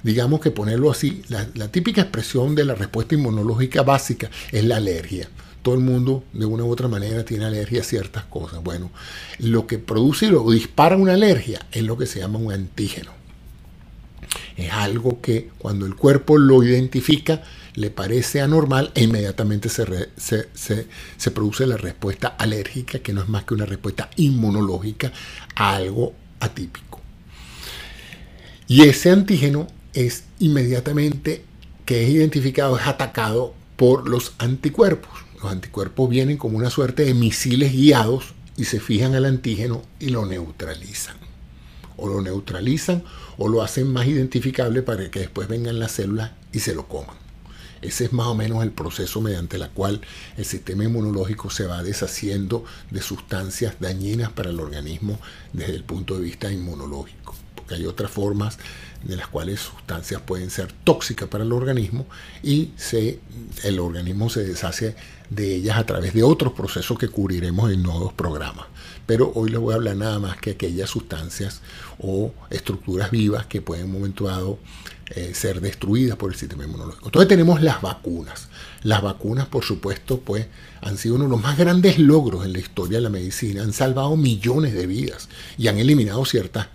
Digamos 0.04 0.40
que 0.42 0.52
ponerlo 0.52 0.92
así, 0.92 1.22
la, 1.30 1.48
la 1.54 1.72
típica 1.72 2.02
expresión 2.02 2.56
de 2.56 2.66
la 2.66 2.76
respuesta 2.76 3.16
inmunológica 3.16 3.84
básica 3.84 4.30
es 4.52 4.64
la 4.64 4.78
alergia 4.78 5.30
todo 5.62 5.76
el 5.76 5.82
mundo 5.82 6.24
de 6.34 6.46
una 6.46 6.64
u 6.64 6.72
otra 6.72 6.88
manera 6.88 7.24
tiene 7.24 7.46
alergia 7.46 7.82
a 7.82 7.84
ciertas 7.84 8.24
cosas. 8.26 8.64
Bueno, 8.64 8.92
lo 9.40 9.68
que 9.68 9.78
produce 9.78 10.34
o 10.34 10.52
dispara 10.52 10.98
una 10.98 11.14
alergia 11.14 11.60
es 11.72 11.84
lo 11.84 11.98
que 11.98 12.06
se 12.06 12.20
llama 12.20 12.40
un 12.40 12.52
antígeno. 12.52 13.12
Es 14.58 14.72
algo 14.72 15.22
que 15.22 15.50
cuando 15.58 15.86
el 15.86 15.96
cuerpo 15.96 16.38
lo 16.38 16.64
identifica 16.64 17.44
le 17.76 17.90
parece 17.90 18.42
anormal 18.42 18.92
e 18.96 19.04
inmediatamente 19.04 19.70
se, 19.70 20.10
se, 20.18 21.32
produce 21.32 21.66
la 21.66 21.78
respuesta 21.78 22.30
alérgica, 22.30 23.00
que 23.00 23.14
no 23.14 23.22
es 23.22 23.30
más 23.30 23.44
que 23.44 23.54
una 23.54 23.66
respuesta 23.66 24.10
inmunológica 24.18 25.12
a 25.56 25.76
algo 25.76 26.14
atípico. 26.40 27.00
Y 28.68 28.84
ese 28.84 29.12
antígeno 29.12 29.68
es 29.94 30.26
inmediatamente 30.40 31.44
que 31.86 32.04
es 32.04 32.10
identificado, 32.10 32.78
es 32.78 32.88
atacado 32.88 33.54
por 33.76 34.08
los 34.08 34.34
anticuerpos. 34.38 35.12
Los 35.42 35.52
anticuerpos 35.52 36.10
vienen 36.10 36.38
como 36.38 36.58
una 36.58 36.70
suerte 36.70 37.04
de 37.04 37.14
misiles 37.14 37.74
guiados 37.74 38.34
y 38.58 38.66
se 38.66 38.80
fijan 38.80 39.16
al 39.16 39.26
antígeno 39.26 39.82
y 40.00 40.10
lo 40.10 40.26
neutralizan. 40.26 41.18
O 41.98 42.08
lo 42.08 42.22
neutralizan 42.22 43.04
o 43.38 43.48
lo 43.48 43.62
hacen 43.62 43.92
más 43.92 44.08
identificable 44.08 44.82
para 44.82 45.10
que 45.10 45.20
después 45.20 45.48
vengan 45.48 45.80
las 45.80 45.94
células 45.94 46.32
y 46.52 46.60
se 46.60 46.76
lo 46.76 46.88
coman. 46.88 47.31
Ese 47.82 48.06
es 48.06 48.14
más 48.14 48.28
o 48.28 48.36
menos 48.36 48.64
el 48.64 48.72
proceso 48.72 49.22
mediante 49.22 49.58
el 49.58 49.70
cual 49.70 50.02
el 50.38 50.46
sistema 50.46 50.84
inmunológico 50.84 51.50
se 51.50 51.66
va 51.66 51.84
deshaciendo 51.84 52.64
de 52.92 53.02
sustancias 53.02 53.76
dañinas 53.80 54.32
para 54.32 54.50
el 54.52 54.60
organismo 54.60 55.20
desde 55.54 55.76
el 55.76 55.84
punto 55.84 56.16
de 56.16 56.22
vista 56.22 56.52
inmunológico. 56.52 57.36
Porque 57.56 57.76
hay 57.76 57.86
otras 57.86 58.12
formas 58.12 58.60
de 59.04 59.16
las 59.16 59.28
cuales 59.28 59.60
sustancias 59.60 60.22
pueden 60.22 60.50
ser 60.52 60.72
tóxicas 60.72 61.28
para 61.28 61.44
el 61.44 61.52
organismo 61.52 62.06
y 62.44 62.72
el 63.64 63.80
organismo 63.80 64.30
se 64.30 64.44
deshace 64.44 64.96
de 65.30 65.56
ellas 65.56 65.78
a 65.78 65.86
través 65.86 66.14
de 66.14 66.24
otros 66.24 66.54
procesos 66.54 67.00
que 67.00 67.08
cubriremos 67.08 67.72
en 67.72 67.82
nuevos 67.82 68.14
programas. 68.14 68.68
Pero 69.08 69.32
hoy 69.34 69.50
les 69.50 69.60
voy 69.60 69.74
a 69.74 69.78
hablar 69.78 69.96
nada 69.96 70.20
más 70.20 70.38
que 70.38 70.52
aquellas 70.52 70.90
sustancias 70.90 71.62
o 72.00 72.34
estructuras 72.50 73.10
vivas 73.12 73.46
que 73.48 73.62
pueden 73.62 73.86
en 73.86 73.92
un 73.92 73.98
momento 74.00 74.26
dado 74.26 74.60
eh, 75.16 75.34
ser 75.34 75.62
destruidas 75.62 76.18
por 76.18 76.32
el 76.32 76.38
sistema 76.38 76.64
inmunológico. 76.64 77.08
Entonces 77.08 77.28
tenemos 77.28 77.62
las 77.62 77.82
vacunas. 77.82 78.48
Las 78.84 79.02
vacunas, 79.02 79.48
por 79.48 79.64
supuesto, 79.64 80.20
pues 80.20 80.48
han 80.82 80.98
sido 80.98 81.16
uno 81.16 81.26
de 81.26 81.30
los 81.32 81.42
más 81.42 81.58
grandes 81.58 82.00
logros 82.00 82.46
en 82.46 82.54
la 82.54 82.60
historia 82.60 82.98
de 82.98 83.04
la 83.04 83.10
medicina. 83.10 83.62
Han 83.62 83.74
salvado 83.74 84.16
millones 84.16 84.74
de 84.74 84.88
vidas 84.88 85.30
y 85.58 85.68
han 85.68 85.78
eliminado 85.78 86.26
ciertas 86.26 86.68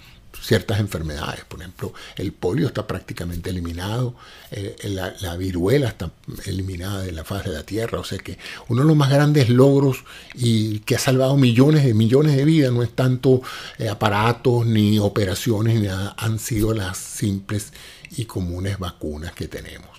ciertas 0.46 0.78
enfermedades. 0.78 1.44
Por 1.44 1.60
ejemplo, 1.60 1.92
el 2.16 2.32
polio 2.32 2.68
está 2.68 2.86
prácticamente 2.86 3.50
eliminado, 3.50 4.14
eh, 4.50 4.76
la, 4.84 5.36
viruela 5.36 5.88
está 5.88 6.12
eliminada 6.44 7.02
de 7.02 7.12
la 7.12 7.24
faz 7.24 7.44
de 7.44 7.52
la 7.52 7.64
Tierra. 7.64 7.98
O 7.98 8.04
sea 8.04 8.18
que 8.18 8.38
uno 8.68 8.82
de 8.82 8.88
los 8.88 8.96
más 8.96 9.10
grandes 9.10 9.48
logros 9.48 10.04
y 10.34 10.80
que 10.80 10.96
ha 10.96 10.98
salvado 10.98 11.36
millones 11.36 11.84
de 11.84 11.94
millones 11.94 12.36
de 12.36 12.44
vidas 12.44 12.72
no 12.72 12.82
es 12.82 12.90
tanto 12.90 13.42
eh, 13.78 13.88
aparatos 13.88 14.66
ni 14.66 14.98
operaciones, 14.98 15.80
ni 15.80 15.88
nada, 15.88 16.14
han 16.16 16.38
sido 16.38 16.72
las 16.74 16.96
simples 16.96 17.72
y 18.16 18.26
comunes 18.26 18.78
vacunas 18.78 19.32
que 19.32 19.48
tenemos. 19.48 19.90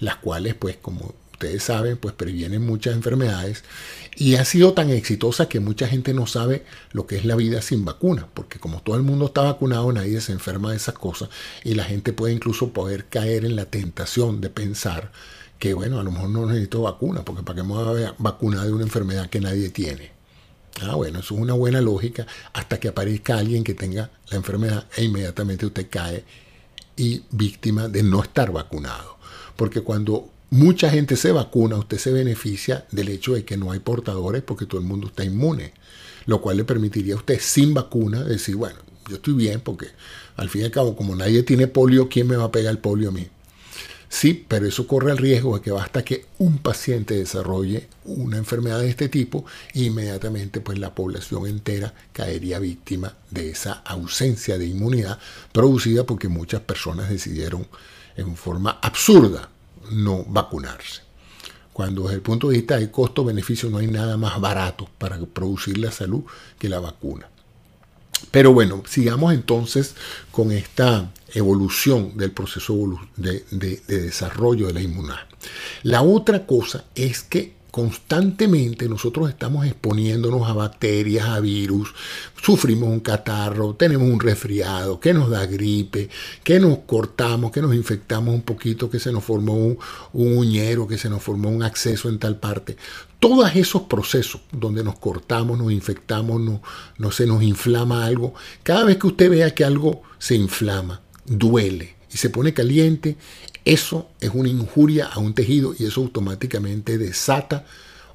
Las 0.00 0.16
cuales, 0.16 0.54
pues, 0.54 0.76
como 0.76 1.14
ustedes 1.34 1.64
saben, 1.64 1.96
pues 1.96 2.14
previenen 2.14 2.64
muchas 2.64 2.94
enfermedades 2.94 3.64
y 4.16 4.36
ha 4.36 4.44
sido 4.44 4.72
tan 4.72 4.90
exitosa 4.90 5.48
que 5.48 5.60
mucha 5.60 5.88
gente 5.88 6.14
no 6.14 6.26
sabe 6.26 6.64
lo 6.92 7.06
que 7.06 7.16
es 7.16 7.24
la 7.24 7.34
vida 7.34 7.60
sin 7.60 7.84
vacuna, 7.84 8.28
porque 8.32 8.58
como 8.58 8.80
todo 8.82 8.96
el 8.96 9.02
mundo 9.02 9.26
está 9.26 9.42
vacunado, 9.42 9.92
nadie 9.92 10.20
se 10.20 10.32
enferma 10.32 10.70
de 10.70 10.76
esas 10.76 10.94
cosas 10.94 11.28
y 11.64 11.74
la 11.74 11.84
gente 11.84 12.12
puede 12.12 12.32
incluso 12.32 12.72
poder 12.72 13.06
caer 13.06 13.44
en 13.44 13.56
la 13.56 13.66
tentación 13.66 14.40
de 14.40 14.48
pensar 14.48 15.10
que, 15.58 15.74
bueno, 15.74 15.98
a 15.98 16.04
lo 16.04 16.12
mejor 16.12 16.30
no 16.30 16.46
necesito 16.46 16.82
vacuna, 16.82 17.24
porque 17.24 17.42
para 17.42 17.56
qué 17.56 17.62
me 17.62 17.74
voy 17.74 18.02
a 18.04 18.14
vacunar 18.18 18.64
de 18.64 18.72
una 18.72 18.84
enfermedad 18.84 19.28
que 19.28 19.40
nadie 19.40 19.70
tiene. 19.70 20.12
Ah, 20.82 20.94
bueno, 20.96 21.20
eso 21.20 21.34
es 21.34 21.40
una 21.40 21.54
buena 21.54 21.80
lógica 21.80 22.26
hasta 22.52 22.80
que 22.80 22.88
aparezca 22.88 23.38
alguien 23.38 23.62
que 23.62 23.74
tenga 23.74 24.10
la 24.30 24.36
enfermedad 24.36 24.86
e 24.96 25.04
inmediatamente 25.04 25.66
usted 25.66 25.86
cae 25.88 26.24
y 26.96 27.22
víctima 27.30 27.88
de 27.88 28.02
no 28.02 28.22
estar 28.22 28.52
vacunado. 28.52 29.16
Porque 29.56 29.80
cuando 29.82 30.30
mucha 30.50 30.90
gente 30.90 31.16
se 31.16 31.32
vacuna, 31.32 31.76
usted 31.76 31.98
se 31.98 32.12
beneficia 32.12 32.86
del 32.90 33.08
hecho 33.08 33.34
de 33.34 33.44
que 33.44 33.56
no 33.56 33.72
hay 33.72 33.80
portadores 33.80 34.42
porque 34.42 34.66
todo 34.66 34.80
el 34.80 34.86
mundo 34.86 35.08
está 35.08 35.24
inmune, 35.24 35.74
lo 36.26 36.40
cual 36.40 36.56
le 36.56 36.64
permitiría 36.64 37.14
a 37.14 37.18
usted 37.18 37.38
sin 37.40 37.74
vacuna 37.74 38.22
decir, 38.22 38.56
bueno, 38.56 38.78
yo 39.08 39.16
estoy 39.16 39.34
bien 39.34 39.60
porque 39.60 39.88
al 40.36 40.48
fin 40.48 40.62
y 40.62 40.64
al 40.64 40.70
cabo, 40.70 40.96
como 40.96 41.14
nadie 41.14 41.42
tiene 41.42 41.66
polio, 41.66 42.08
¿quién 42.08 42.26
me 42.26 42.36
va 42.36 42.44
a 42.44 42.52
pegar 42.52 42.72
el 42.72 42.78
polio 42.78 43.10
a 43.10 43.12
mí? 43.12 43.28
Sí, 44.14 44.46
pero 44.46 44.64
eso 44.68 44.86
corre 44.86 45.10
el 45.10 45.18
riesgo 45.18 45.56
de 45.56 45.60
que 45.60 45.72
basta 45.72 46.04
que 46.04 46.26
un 46.38 46.58
paciente 46.58 47.16
desarrolle 47.16 47.88
una 48.04 48.36
enfermedad 48.36 48.78
de 48.78 48.88
este 48.88 49.08
tipo 49.08 49.44
e 49.74 49.82
inmediatamente 49.82 50.60
pues 50.60 50.78
la 50.78 50.94
población 50.94 51.48
entera 51.48 51.92
caería 52.12 52.60
víctima 52.60 53.12
de 53.32 53.50
esa 53.50 53.72
ausencia 53.72 54.56
de 54.56 54.68
inmunidad 54.68 55.18
producida 55.50 56.06
porque 56.06 56.28
muchas 56.28 56.60
personas 56.60 57.10
decidieron 57.10 57.66
en 58.16 58.36
forma 58.36 58.78
absurda 58.82 59.48
no 59.90 60.24
vacunarse. 60.26 61.02
Cuando 61.72 62.02
desde 62.02 62.14
el 62.14 62.22
punto 62.22 62.50
de 62.50 62.58
vista 62.58 62.78
de 62.78 62.92
costo-beneficio 62.92 63.68
no 63.68 63.78
hay 63.78 63.88
nada 63.88 64.16
más 64.16 64.40
barato 64.40 64.88
para 64.96 65.18
producir 65.18 65.76
la 65.76 65.90
salud 65.90 66.22
que 66.60 66.68
la 66.68 66.78
vacuna. 66.78 67.28
Pero 68.30 68.52
bueno, 68.52 68.82
sigamos 68.86 69.32
entonces 69.32 69.94
con 70.30 70.52
esta 70.52 71.12
evolución 71.32 72.16
del 72.16 72.32
proceso 72.32 72.74
de, 73.16 73.44
de 73.50 73.76
desarrollo 73.86 74.66
de 74.66 74.72
la 74.72 74.80
inmunidad. 74.80 75.26
La 75.82 76.02
otra 76.02 76.46
cosa 76.46 76.84
es 76.94 77.22
que 77.22 77.54
constantemente 77.74 78.88
nosotros 78.88 79.28
estamos 79.28 79.66
exponiéndonos 79.66 80.48
a 80.48 80.52
bacterias, 80.52 81.26
a 81.26 81.40
virus, 81.40 81.92
sufrimos 82.40 82.88
un 82.88 83.00
catarro, 83.00 83.74
tenemos 83.74 84.08
un 84.08 84.20
resfriado, 84.20 85.00
que 85.00 85.12
nos 85.12 85.28
da 85.28 85.44
gripe, 85.46 86.08
que 86.44 86.60
nos 86.60 86.78
cortamos, 86.86 87.50
que 87.50 87.60
nos 87.60 87.74
infectamos 87.74 88.32
un 88.32 88.42
poquito, 88.42 88.88
que 88.88 89.00
se 89.00 89.10
nos 89.10 89.24
formó 89.24 89.54
un, 89.54 89.76
uñero, 90.12 90.86
que 90.86 90.98
se 90.98 91.10
nos 91.10 91.20
formó 91.20 91.48
un 91.48 91.64
acceso 91.64 92.08
en 92.08 92.20
tal 92.20 92.38
parte. 92.38 92.76
Todos 93.24 93.56
esos 93.56 93.84
procesos 93.84 94.42
donde 94.52 94.84
nos 94.84 94.98
cortamos, 94.98 95.56
nos 95.56 95.72
infectamos, 95.72 96.42
no, 96.98 97.10
se 97.10 97.26
nos 97.26 97.42
inflama 97.42 98.04
algo, 98.04 98.34
cada 98.62 98.84
vez 98.84 98.98
que 98.98 99.06
usted 99.06 99.30
vea 99.30 99.54
que 99.54 99.64
algo 99.64 100.02
se 100.18 100.34
inflama, 100.34 101.00
duele 101.24 101.94
y 102.12 102.18
se 102.18 102.28
pone 102.28 102.52
caliente, 102.52 103.16
eso 103.64 104.10
es 104.20 104.30
una 104.34 104.50
injuria 104.50 105.06
a 105.06 105.20
un 105.20 105.32
tejido 105.32 105.74
y 105.78 105.86
eso 105.86 106.02
automáticamente 106.02 106.98
desata 106.98 107.64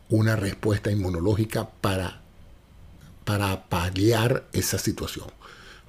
una 0.09 0.35
respuesta 0.35 0.91
inmunológica 0.91 1.67
para, 1.81 2.21
para 3.25 3.67
paliar 3.67 4.47
esa 4.53 4.77
situación. 4.77 5.25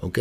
¿Ok? 0.01 0.19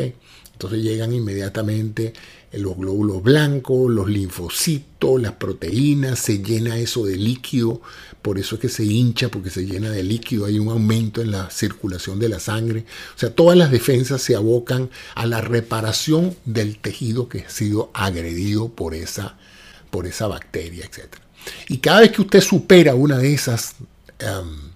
Entonces 0.53 0.83
llegan 0.83 1.13
inmediatamente 1.15 2.13
los 2.53 2.77
glóbulos 2.77 3.23
blancos, 3.23 3.91
los 3.91 4.09
linfocitos, 4.09 5.21
las 5.21 5.33
proteínas, 5.33 6.19
se 6.19 6.43
llena 6.43 6.79
eso 6.79 7.05
de 7.05 7.17
líquido, 7.17 7.81
por 8.23 8.39
eso 8.39 8.57
es 8.57 8.61
que 8.61 8.69
se 8.69 8.85
hincha, 8.85 9.29
porque 9.31 9.51
se 9.51 9.65
llena 9.65 9.91
de 9.91 10.03
líquido, 10.03 10.47
hay 10.47 10.59
un 10.59 10.69
aumento 10.69 11.23
en 11.23 11.31
la 11.31 11.49
circulación 11.51 12.19
de 12.19 12.29
la 12.29 12.41
sangre. 12.41 12.85
O 13.17 13.19
sea, 13.19 13.35
todas 13.35 13.57
las 13.57 13.71
defensas 13.71 14.21
se 14.21 14.37
abocan 14.37 14.91
a 15.15 15.27
la 15.27 15.41
reparación 15.41 16.37
del 16.45 16.79
tejido 16.79 17.29
que 17.29 17.41
ha 17.41 17.51
sido 17.51 17.91
agredido 17.95 18.69
por 18.69 18.95
esa, 18.95 19.39
por 19.91 20.07
esa 20.07 20.27
bacteria, 20.27 20.85
etc. 20.85 21.15
Y 21.69 21.79
cada 21.79 22.01
vez 22.01 22.11
que 22.11 22.23
usted 22.23 22.41
supera 22.41 22.95
una 22.95 23.17
de 23.17 23.33
esas, 23.33 23.77
em, 24.19 24.70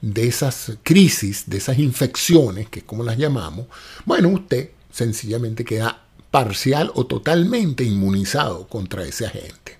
de 0.00 0.26
esas 0.26 0.72
crisis, 0.82 1.44
de 1.46 1.58
esas 1.58 1.78
infecciones, 1.78 2.68
que 2.68 2.80
es 2.80 2.84
como 2.84 3.02
las 3.02 3.18
llamamos, 3.18 3.66
bueno, 4.04 4.28
usted 4.28 4.70
sencillamente 4.92 5.64
queda 5.64 6.04
parcial 6.30 6.90
o 6.94 7.06
totalmente 7.06 7.84
inmunizado 7.84 8.66
contra 8.68 9.04
ese 9.04 9.26
agente. 9.26 9.78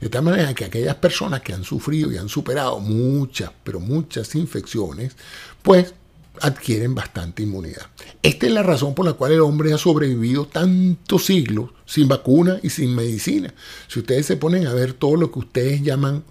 De 0.00 0.08
tal 0.08 0.22
manera 0.22 0.54
que 0.54 0.64
aquellas 0.64 0.96
personas 0.96 1.42
que 1.42 1.52
han 1.52 1.62
sufrido 1.62 2.10
y 2.10 2.16
han 2.16 2.28
superado 2.28 2.80
muchas, 2.80 3.50
pero 3.62 3.80
muchas 3.80 4.34
infecciones, 4.34 5.14
pues 5.62 5.94
adquieren 6.40 6.94
bastante 6.94 7.42
inmunidad. 7.42 7.86
Esta 8.22 8.46
es 8.46 8.52
la 8.52 8.62
razón 8.62 8.94
por 8.94 9.04
la 9.04 9.12
cual 9.12 9.32
el 9.32 9.40
hombre 9.40 9.74
ha 9.74 9.78
sobrevivido 9.78 10.46
tantos 10.46 11.26
siglos 11.26 11.70
sin 11.84 12.08
vacuna 12.08 12.58
y 12.62 12.70
sin 12.70 12.94
medicina. 12.94 13.52
Si 13.88 14.00
ustedes 14.00 14.24
se 14.24 14.36
ponen 14.36 14.66
a 14.66 14.72
ver 14.72 14.94
todo 14.94 15.16
lo 15.16 15.30
que 15.30 15.40
ustedes 15.40 15.82
llaman 15.82 16.24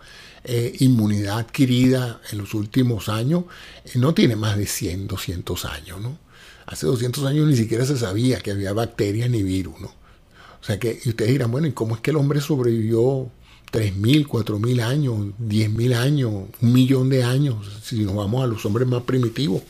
eh, 0.44 0.76
inmunidad 0.80 1.40
adquirida 1.40 2.22
en 2.32 2.38
los 2.38 2.54
últimos 2.54 3.10
años, 3.10 3.46
eh, 3.86 3.92
no 3.96 4.14
tiene 4.14 4.36
más 4.36 4.58
de 4.58 4.66
100, 4.66 5.08
200 5.08 5.66
años, 5.66 6.02
¿no? 6.02 6.18
Hace 6.66 6.86
200 6.86 7.26
años 7.26 7.48
ni 7.48 7.56
siquiera 7.56 7.86
se 7.86 7.98
sabía 7.98 8.40
que 8.40 8.52
había 8.52 8.74
bacterias 8.74 9.30
ni 9.30 9.44
virus, 9.44 9.80
¿no? 9.80 9.88
O 9.88 10.64
sea 10.64 10.80
que, 10.80 11.00
y 11.04 11.10
ustedes 11.10 11.32
dirán, 11.32 11.52
bueno, 11.52 11.68
¿y 11.68 11.72
cómo 11.72 11.96
es 11.96 12.02
que 12.02 12.12
el 12.12 12.18
hombre 12.18 12.42
sobrevivió 12.42 13.30
3.000, 13.72 14.28
4.000 14.28 14.82
años, 14.82 15.18
10.000 15.40 15.96
años, 15.96 16.34
un 16.62 16.74
millón 16.74 17.10
de 17.10 17.24
años, 17.24 17.58
si 17.84 18.04
nos 18.04 18.16
vamos 18.16 18.44
a 18.44 18.48
los 18.48 18.66
hombres 18.66 18.88
más 18.88 19.04
primitivos, 19.04 19.62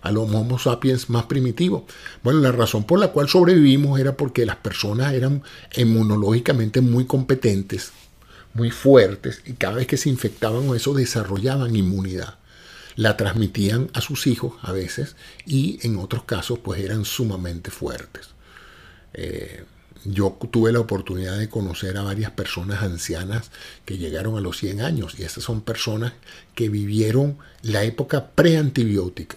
a 0.00 0.10
los 0.12 0.32
Homo 0.32 0.58
sapiens 0.58 1.10
más 1.10 1.24
primitivos? 1.26 1.82
Bueno, 2.22 2.40
la 2.40 2.52
razón 2.52 2.84
por 2.84 2.98
la 2.98 3.08
cual 3.12 3.28
sobrevivimos 3.28 3.98
era 4.00 4.16
porque 4.16 4.46
las 4.46 4.56
personas 4.56 5.12
eran 5.14 5.42
inmunológicamente 5.76 6.80
muy 6.80 7.04
competentes, 7.04 7.92
muy 8.58 8.70
fuertes, 8.70 9.40
y 9.46 9.54
cada 9.54 9.76
vez 9.76 9.86
que 9.86 9.96
se 9.96 10.10
infectaban 10.10 10.68
o 10.68 10.74
eso 10.74 10.92
desarrollaban 10.92 11.74
inmunidad 11.74 12.34
la 12.98 13.16
transmitían 13.16 13.90
a 13.94 14.00
sus 14.00 14.26
hijos 14.26 14.54
a 14.60 14.72
veces 14.72 15.14
y 15.46 15.78
en 15.86 15.98
otros 15.98 16.24
casos 16.24 16.58
pues 16.58 16.80
eran 16.80 17.04
sumamente 17.04 17.70
fuertes. 17.70 18.30
Eh, 19.14 19.64
yo 20.04 20.36
tuve 20.50 20.72
la 20.72 20.80
oportunidad 20.80 21.38
de 21.38 21.48
conocer 21.48 21.96
a 21.96 22.02
varias 22.02 22.32
personas 22.32 22.82
ancianas 22.82 23.52
que 23.84 23.98
llegaron 23.98 24.36
a 24.36 24.40
los 24.40 24.58
100 24.58 24.80
años 24.80 25.14
y 25.16 25.22
esas 25.22 25.44
son 25.44 25.60
personas 25.60 26.12
que 26.56 26.68
vivieron 26.70 27.38
la 27.62 27.84
época 27.84 28.30
preantibiótica. 28.30 29.36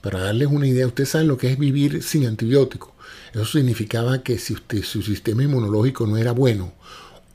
Para 0.00 0.20
darles 0.20 0.46
una 0.46 0.68
idea, 0.68 0.86
ustedes 0.86 1.08
saben 1.08 1.26
lo 1.26 1.38
que 1.38 1.50
es 1.50 1.58
vivir 1.58 2.04
sin 2.04 2.24
antibiótico. 2.24 2.94
Eso 3.32 3.46
significaba 3.46 4.22
que 4.22 4.38
si 4.38 4.54
usted, 4.54 4.84
su 4.84 5.02
sistema 5.02 5.42
inmunológico 5.42 6.06
no 6.06 6.18
era 6.18 6.30
bueno, 6.30 6.72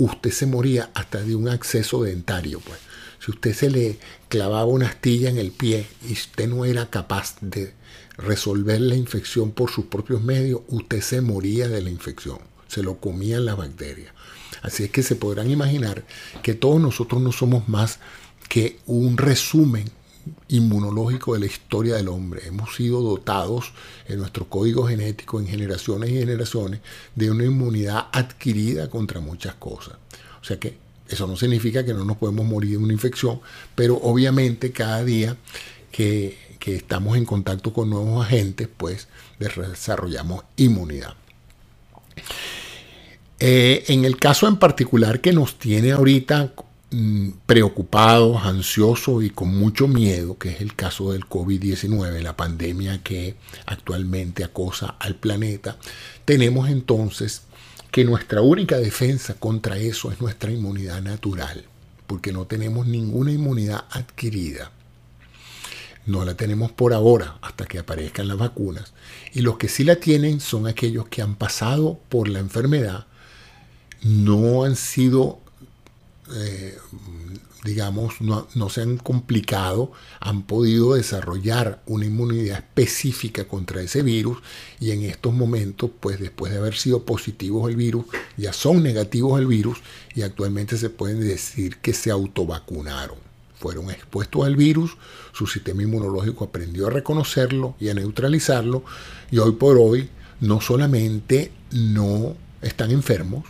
usted 0.03 0.31
se 0.31 0.46
moría 0.46 0.89
hasta 0.93 1.22
de 1.22 1.36
un 1.36 1.48
acceso 1.48 2.03
dentario. 2.03 2.60
Pues. 2.60 2.79
Si 3.24 3.31
usted 3.31 3.53
se 3.53 3.70
le 3.70 4.00
clavaba 4.29 4.65
una 4.65 4.88
astilla 4.88 5.29
en 5.29 5.38
el 5.38 5.51
pie 5.51 5.86
y 6.08 6.13
usted 6.13 6.48
no 6.48 6.65
era 6.65 6.89
capaz 6.89 7.36
de 7.41 7.74
resolver 8.17 8.81
la 8.81 8.96
infección 8.96 9.51
por 9.51 9.70
sus 9.70 9.86
propios 9.86 10.22
medios, 10.24 10.62
usted 10.67 11.01
se 11.01 11.22
moría 11.22 11.67
de 11.67 11.81
la 11.81 11.89
infección, 11.89 12.39
se 12.67 12.84
lo 12.84 13.00
comían 13.00 13.45
las 13.45 13.58
bacterias. 13.58 14.13
Así 14.63 14.84
es 14.84 14.91
que 14.91 15.04
se 15.04 15.15
podrán 15.15 15.49
imaginar 15.49 16.04
que 16.41 16.54
todos 16.54 16.82
nosotros 16.82 17.21
no 17.21 17.32
somos 17.32 17.67
más 17.67 17.99
que 18.49 18.80
un 18.86 19.17
resumen 19.17 19.86
inmunológico 20.47 21.34
de 21.34 21.41
la 21.41 21.45
historia 21.45 21.95
del 21.95 22.07
hombre. 22.07 22.47
Hemos 22.47 22.75
sido 22.75 23.01
dotados 23.01 23.73
en 24.07 24.19
nuestro 24.19 24.47
código 24.47 24.88
genético 24.88 25.39
en 25.39 25.47
generaciones 25.47 26.10
y 26.10 26.19
generaciones 26.19 26.81
de 27.15 27.31
una 27.31 27.45
inmunidad 27.45 28.07
adquirida 28.12 28.89
contra 28.89 29.19
muchas 29.19 29.55
cosas. 29.55 29.95
O 30.41 30.43
sea 30.43 30.60
que 30.60 30.77
eso 31.07 31.27
no 31.27 31.36
significa 31.36 31.86
que 31.86 31.93
no 31.93 32.05
nos 32.05 32.17
podemos 32.17 32.45
morir 32.45 32.71
de 32.71 32.77
una 32.77 32.93
infección, 32.93 33.41
pero 33.75 33.95
obviamente 33.97 34.71
cada 34.71 35.03
día 35.03 35.36
que, 35.91 36.51
estamos 36.65 37.17
en 37.17 37.25
contacto 37.25 37.73
con 37.73 37.89
nuevos 37.89 38.23
agentes, 38.23 38.69
pues 38.77 39.07
desarrollamos 39.39 40.43
inmunidad. 40.57 41.15
Eh, 43.39 43.84
en 43.88 44.05
el 44.05 44.17
caso 44.17 44.47
en 44.47 44.57
particular 44.57 45.19
que 45.19 45.34
nos 45.34 45.57
tiene 45.57 45.91
ahorita 45.91 46.53
preocupados, 47.45 48.43
ansiosos 48.43 49.23
y 49.23 49.30
con 49.30 49.58
mucho 49.58 49.88
miedo, 49.88 50.38
que 50.38 50.49
es 50.49 50.62
el 50.62 50.75
caso 50.75 51.13
del 51.13 51.25
COVID-19, 51.25 52.19
la 52.21 52.36
pandemia 52.36 53.01
que 53.01 53.36
actualmente 53.65 54.43
acosa 54.43 54.97
al 54.99 55.15
planeta, 55.15 55.77
tenemos 56.25 56.69
entonces 56.69 57.43
que 57.91 58.04
nuestra 58.04 58.41
única 58.41 58.77
defensa 58.77 59.36
contra 59.36 59.77
eso 59.77 60.12
es 60.12 60.19
nuestra 60.19 60.51
inmunidad 60.51 61.01
natural, 61.01 61.63
porque 62.08 62.34
no 62.34 62.45
tenemos 62.45 62.88
ninguna 62.88 63.32
inmunidad 63.32 63.86
adquirida. 63.91 64.71
No 66.06 66.25
la 66.25 66.36
tenemos 66.36 66.71
por 66.71 66.93
ahora 66.93 67.38
hasta 67.41 67.65
que 67.65 67.80
aparezcan 67.80 68.27
las 68.27 68.38
vacunas. 68.38 68.93
Y 69.34 69.41
los 69.41 69.58
que 69.58 69.69
sí 69.69 69.84
la 69.84 69.97
tienen 69.97 70.39
son 70.39 70.67
aquellos 70.67 71.08
que 71.08 71.21
han 71.21 71.36
pasado 71.36 71.99
por 72.10 72.27
la 72.27 72.39
enfermedad, 72.39 73.06
no 74.01 74.63
han 74.63 74.75
sido 74.75 75.39
eh, 76.36 76.78
digamos, 77.63 78.22
no, 78.22 78.70
se 78.70 78.82
han 78.82 78.98
complicado, 78.98 79.91
han 80.20 80.44
podido 80.44 80.96
desarrollar 80.96 81.82
una 81.86 82.06
inmunidad 82.06 82.58
específica 82.58 83.48
contra 83.48 83.82
ese 83.82 84.02
virus 84.02 84.39
y 84.80 84.91
en 84.91 85.04
estos 85.04 85.34
momentos, 85.34 85.91
pues 86.00 86.20
después 86.20 86.52
de 86.52 86.58
haber 86.58 86.76
sido 86.76 87.06
positivos 87.06 87.70
el 87.70 87.76
virus, 87.76 88.06
ya 88.38 88.52
son 88.52 88.82
negativos 88.82 89.39
el 89.39 89.48
virus 89.48 89.80
y 90.15 90.24
actualmente 90.24 90.78
se 90.78 90.89
pueden 90.89 91.20
decir 91.20 91.78
que 91.78 91.94
se 91.94 92.10
autovacunaron. 92.10 93.17
Fueron 93.60 93.91
expuestos 93.91 94.44
al 94.44 94.56
virus, 94.56 94.98
su 95.34 95.46
sistema 95.46 95.84
inmunológico 95.84 96.46
aprendió 96.46 96.88
a 96.88 96.89
reconocerlo 96.89 97.76
y 97.80 97.89
a 97.89 97.94
neutralizarlo 97.94 98.84
y 99.30 99.38
hoy 99.38 99.52
por 99.52 99.78
hoy 99.78 100.10
no 100.39 100.62
solamente 100.62 101.52
no 101.72 102.36
están 102.63 102.89
enfermos, 102.89 103.46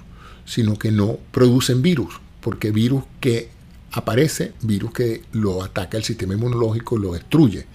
sino 0.45 0.77
que 0.77 0.91
no 0.91 1.17
producen 1.31 1.81
virus, 1.81 2.19
porque 2.41 2.71
virus 2.71 3.03
que 3.19 3.49
aparece 3.91 4.53
virus 4.61 4.93
que 4.93 5.21
lo 5.33 5.63
ataca 5.63 5.97
el 5.97 6.03
sistema 6.03 6.33
inmunológico, 6.33 6.97
lo 6.97 7.13
destruye. 7.13 7.65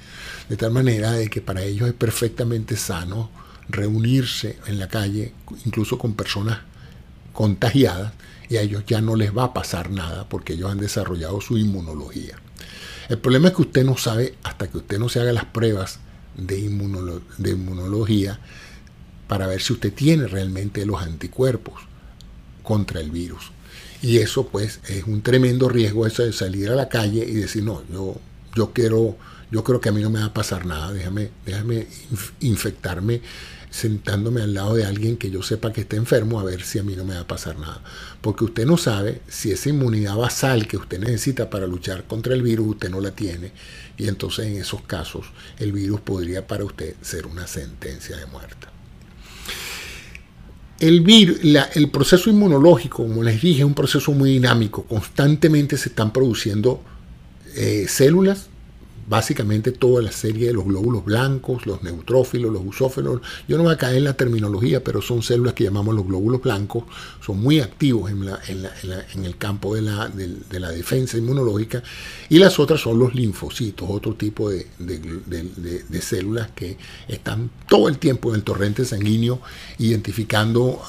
De 0.48 0.56
tal 0.56 0.70
manera 0.70 1.12
de 1.12 1.28
que 1.28 1.40
para 1.40 1.62
ellos 1.62 1.88
es 1.88 1.94
perfectamente 1.94 2.76
sano 2.76 3.30
reunirse 3.68 4.58
en 4.66 4.78
la 4.78 4.88
calle, 4.88 5.32
incluso 5.64 5.98
con 5.98 6.14
personas 6.14 6.60
contagiadas, 7.32 8.12
y 8.48 8.56
a 8.56 8.62
ellos 8.62 8.84
ya 8.86 9.00
no 9.00 9.16
les 9.16 9.36
va 9.36 9.44
a 9.44 9.54
pasar 9.54 9.90
nada 9.90 10.28
porque 10.28 10.52
ellos 10.52 10.70
han 10.70 10.78
desarrollado 10.78 11.40
su 11.40 11.58
inmunología. 11.58 12.36
El 13.08 13.18
problema 13.18 13.48
es 13.48 13.54
que 13.54 13.62
usted 13.62 13.84
no 13.84 13.96
sabe, 13.96 14.34
hasta 14.42 14.68
que 14.68 14.78
usted 14.78 14.98
no 14.98 15.08
se 15.08 15.20
haga 15.20 15.32
las 15.32 15.46
pruebas 15.46 15.98
de, 16.36 16.56
de 17.38 17.50
inmunología, 17.50 18.40
para 19.26 19.48
ver 19.48 19.60
si 19.60 19.72
usted 19.72 19.92
tiene 19.92 20.28
realmente 20.28 20.86
los 20.86 21.02
anticuerpos 21.02 21.82
contra 22.62 23.00
el 23.00 23.10
virus. 23.10 23.50
Y 24.02 24.18
eso 24.18 24.46
pues 24.48 24.80
es 24.88 25.04
un 25.04 25.22
tremendo 25.22 25.68
riesgo 25.68 26.06
eso 26.06 26.22
de 26.22 26.32
salir 26.32 26.70
a 26.70 26.74
la 26.74 26.88
calle 26.88 27.24
y 27.26 27.34
decir, 27.34 27.62
no, 27.62 27.82
yo, 27.90 28.16
yo 28.54 28.72
quiero, 28.72 29.16
yo 29.50 29.64
creo 29.64 29.80
que 29.80 29.88
a 29.88 29.92
mí 29.92 30.02
no 30.02 30.10
me 30.10 30.20
va 30.20 30.26
a 30.26 30.34
pasar 30.34 30.66
nada, 30.66 30.92
déjame, 30.92 31.30
déjame 31.44 31.86
infectarme 32.40 33.22
sentándome 33.76 34.40
al 34.40 34.54
lado 34.54 34.74
de 34.74 34.86
alguien 34.86 35.18
que 35.18 35.30
yo 35.30 35.42
sepa 35.42 35.72
que 35.72 35.82
está 35.82 35.96
enfermo 35.96 36.40
a 36.40 36.44
ver 36.44 36.62
si 36.62 36.78
a 36.78 36.82
mí 36.82 36.96
no 36.96 37.04
me 37.04 37.14
va 37.14 37.20
a 37.20 37.26
pasar 37.26 37.58
nada. 37.58 37.82
Porque 38.22 38.44
usted 38.44 38.64
no 38.64 38.78
sabe 38.78 39.20
si 39.28 39.52
esa 39.52 39.68
inmunidad 39.68 40.16
basal 40.16 40.66
que 40.66 40.78
usted 40.78 40.98
necesita 40.98 41.50
para 41.50 41.66
luchar 41.66 42.04
contra 42.04 42.34
el 42.34 42.42
virus, 42.42 42.68
usted 42.68 42.88
no 42.88 43.00
la 43.00 43.10
tiene. 43.10 43.52
Y 43.98 44.08
entonces 44.08 44.46
en 44.46 44.56
esos 44.56 44.82
casos 44.82 45.26
el 45.58 45.72
virus 45.72 46.00
podría 46.00 46.46
para 46.46 46.64
usted 46.64 46.94
ser 47.02 47.26
una 47.26 47.46
sentencia 47.46 48.16
de 48.16 48.26
muerte. 48.26 48.75
El, 50.78 51.00
virus, 51.00 51.38
el 51.74 51.88
proceso 51.90 52.28
inmunológico, 52.30 53.02
como 53.04 53.22
les 53.22 53.40
dije, 53.40 53.60
es 53.60 53.64
un 53.64 53.74
proceso 53.74 54.12
muy 54.12 54.32
dinámico. 54.32 54.84
Constantemente 54.84 55.76
se 55.76 55.88
están 55.88 56.12
produciendo 56.12 56.82
eh, 57.54 57.86
células 57.88 58.48
básicamente 59.06 59.72
toda 59.72 60.02
la 60.02 60.12
serie 60.12 60.48
de 60.48 60.52
los 60.52 60.64
glóbulos 60.64 61.04
blancos, 61.04 61.66
los 61.66 61.82
neutrófilos, 61.82 62.52
los 62.52 62.62
usófilos. 62.64 63.20
Yo 63.48 63.56
no 63.56 63.64
voy 63.64 63.74
a 63.74 63.78
caer 63.78 63.98
en 63.98 64.04
la 64.04 64.14
terminología, 64.14 64.82
pero 64.82 65.00
son 65.00 65.22
células 65.22 65.54
que 65.54 65.64
llamamos 65.64 65.94
los 65.94 66.06
glóbulos 66.06 66.42
blancos, 66.42 66.84
son 67.24 67.40
muy 67.40 67.60
activos 67.60 68.10
en, 68.10 69.24
el 69.24 69.36
campo 69.36 69.74
de 69.74 69.82
la, 69.82 70.08
de, 70.08 70.60
la, 70.60 70.70
defensa 70.70 71.16
inmunológica, 71.16 71.82
y 72.28 72.38
las 72.38 72.58
otras 72.58 72.80
son 72.80 72.98
los 72.98 73.14
linfocitos, 73.14 73.88
otro 73.88 74.14
tipo 74.14 74.50
de, 74.50 74.66
de, 74.78 76.02
células 76.02 76.50
que 76.54 76.76
están 77.08 77.50
todo 77.68 77.88
el 77.88 77.98
tiempo 77.98 78.30
en 78.30 78.36
el 78.36 78.42
torrente 78.42 78.84
sanguíneo 78.84 79.40
identificando 79.78 80.80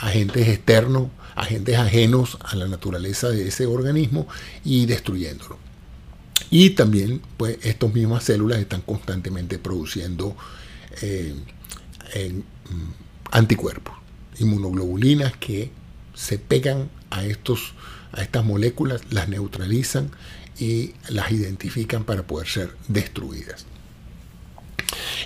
agentes 0.00 0.48
externos, 0.48 1.08
agentes 1.34 1.76
ajenos 1.76 2.38
a 2.40 2.56
la 2.56 2.68
naturaleza 2.68 3.28
de 3.28 3.48
ese 3.48 3.66
organismo 3.66 4.26
y 4.64 4.86
destruyéndolo. 4.86 5.73
Y 6.50 6.70
también, 6.70 7.20
pues, 7.36 7.58
estas 7.62 7.92
mismas 7.92 8.24
células 8.24 8.58
están 8.58 8.82
constantemente 8.82 9.58
produciendo 9.58 10.36
eh, 11.02 11.34
mm, 12.14 12.80
anticuerpos, 13.32 13.94
inmunoglobulinas 14.38 15.36
que 15.36 15.70
se 16.14 16.38
pegan 16.38 16.90
a, 17.10 17.24
estos, 17.24 17.74
a 18.12 18.22
estas 18.22 18.44
moléculas, 18.44 19.02
las 19.10 19.28
neutralizan 19.28 20.10
y 20.58 20.94
las 21.08 21.32
identifican 21.32 22.04
para 22.04 22.24
poder 22.24 22.48
ser 22.48 22.76
destruidas. 22.88 23.66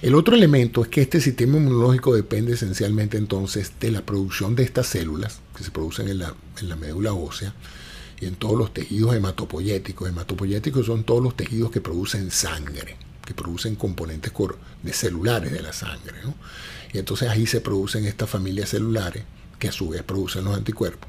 El 0.01 0.14
otro 0.14 0.35
elemento 0.35 0.83
es 0.83 0.88
que 0.88 1.03
este 1.03 1.21
sistema 1.21 1.59
inmunológico 1.59 2.14
depende 2.14 2.55
esencialmente 2.55 3.18
entonces 3.18 3.73
de 3.81 3.90
la 3.90 4.03
producción 4.03 4.55
de 4.55 4.62
estas 4.62 4.87
células 4.87 5.40
que 5.57 5.64
se 5.64 5.71
producen 5.71 6.09
en 6.09 6.18
la, 6.18 6.35
en 6.61 6.68
la 6.68 6.77
médula 6.77 7.12
ósea 7.12 7.53
y 8.21 8.27
en 8.27 8.37
todos 8.37 8.59
los 8.59 8.75
tejidos 8.75 9.15
hematopoyéticos. 9.15 10.09
Hematopoyéticos 10.09 10.87
son 10.87 11.05
todos 11.05 11.23
los 11.23 11.37
tejidos 11.37 11.71
que 11.71 11.81
producen 11.81 12.31
sangre, 12.31 12.97
que 13.25 13.35
producen 13.35 13.77
componentes 13.77 14.33
de 14.83 14.93
celulares 14.93 15.53
de 15.53 15.63
la 15.63 15.73
sangre. 15.73 16.17
Y 16.93 16.99
entonces 16.99 17.29
ahí 17.29 17.47
se 17.47 17.61
producen 17.61 18.05
estas 18.05 18.29
familias 18.31 18.71
celulares 18.71 19.25
que 19.59 19.69
a 19.69 19.73
su 19.73 19.89
vez 19.89 20.03
producen 20.03 20.45
los 20.45 20.57
anticuerpos. 20.57 21.09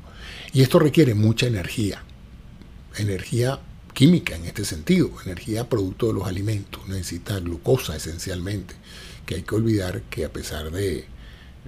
Y 0.54 0.62
esto 0.62 0.80
requiere 0.80 1.14
mucha 1.14 1.48
energía, 1.48 2.04
energía 2.98 3.60
química 3.94 4.36
en 4.36 4.46
este 4.46 4.66
sentido, 4.66 5.12
energía 5.26 5.70
producto 5.70 6.08
de 6.08 6.14
los 6.14 6.28
alimentos, 6.28 6.88
necesita 6.88 7.40
glucosa 7.40 7.96
esencialmente, 7.96 8.76
que 9.26 9.36
hay 9.36 9.42
que 9.44 9.56
olvidar 9.56 10.02
que 10.04 10.26
a 10.26 10.34
pesar 10.34 10.72
de, 10.72 11.06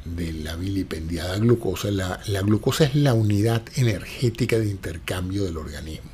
de 0.05 0.33
la 0.33 0.55
vilipendiada 0.55 1.37
glucosa, 1.37 1.91
la, 1.91 2.19
glucosa 2.41 2.85
es 2.85 2.95
la 2.95 3.13
unidad 3.13 3.63
energética 3.75 4.57
de 4.57 4.69
intercambio 4.69 5.43
del 5.43 5.57
organismo. 5.57 6.09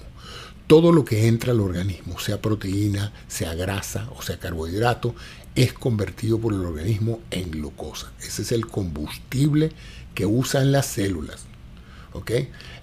Todo 0.67 0.91
lo 0.91 1.05
que 1.05 1.27
entra 1.27 1.53
al 1.53 1.61
organismo, 1.61 2.19
sea 2.19 2.41
proteína, 2.41 3.13
sea 3.27 3.55
grasa 3.55 4.09
o 4.17 4.21
sea 4.21 4.37
carbohidrato, 4.37 5.15
es 5.55 5.73
convertido 5.73 6.39
por 6.39 6.53
el 6.53 6.59
organismo 6.59 7.21
en 7.31 7.51
glucosa. 7.51 8.11
Ese 8.21 8.41
es 8.41 8.51
el 8.51 8.67
combustible 8.67 9.71
que 10.13 10.25
usan 10.25 10.71
las 10.71 10.87
células. 10.87 11.45
¿ok? 12.13 12.31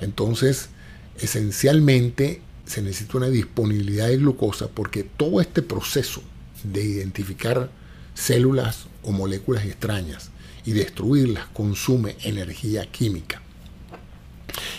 Entonces, 0.01 0.71
esencialmente 1.19 2.41
se 2.65 2.81
necesita 2.81 3.19
una 3.19 3.29
disponibilidad 3.29 4.09
de 4.09 4.17
glucosa 4.17 4.69
porque 4.69 5.03
todo 5.03 5.43
este 5.43 5.61
proceso 5.61 6.23
de 6.63 6.83
identificar 6.83 7.71
células 8.15 8.87
o 9.03 9.13
moléculas 9.13 9.67
extrañas 9.67 10.31
y 10.65 10.73
destruirlas 10.73 11.47
consume 11.49 12.17
energía 12.23 12.87
química. 12.87 13.43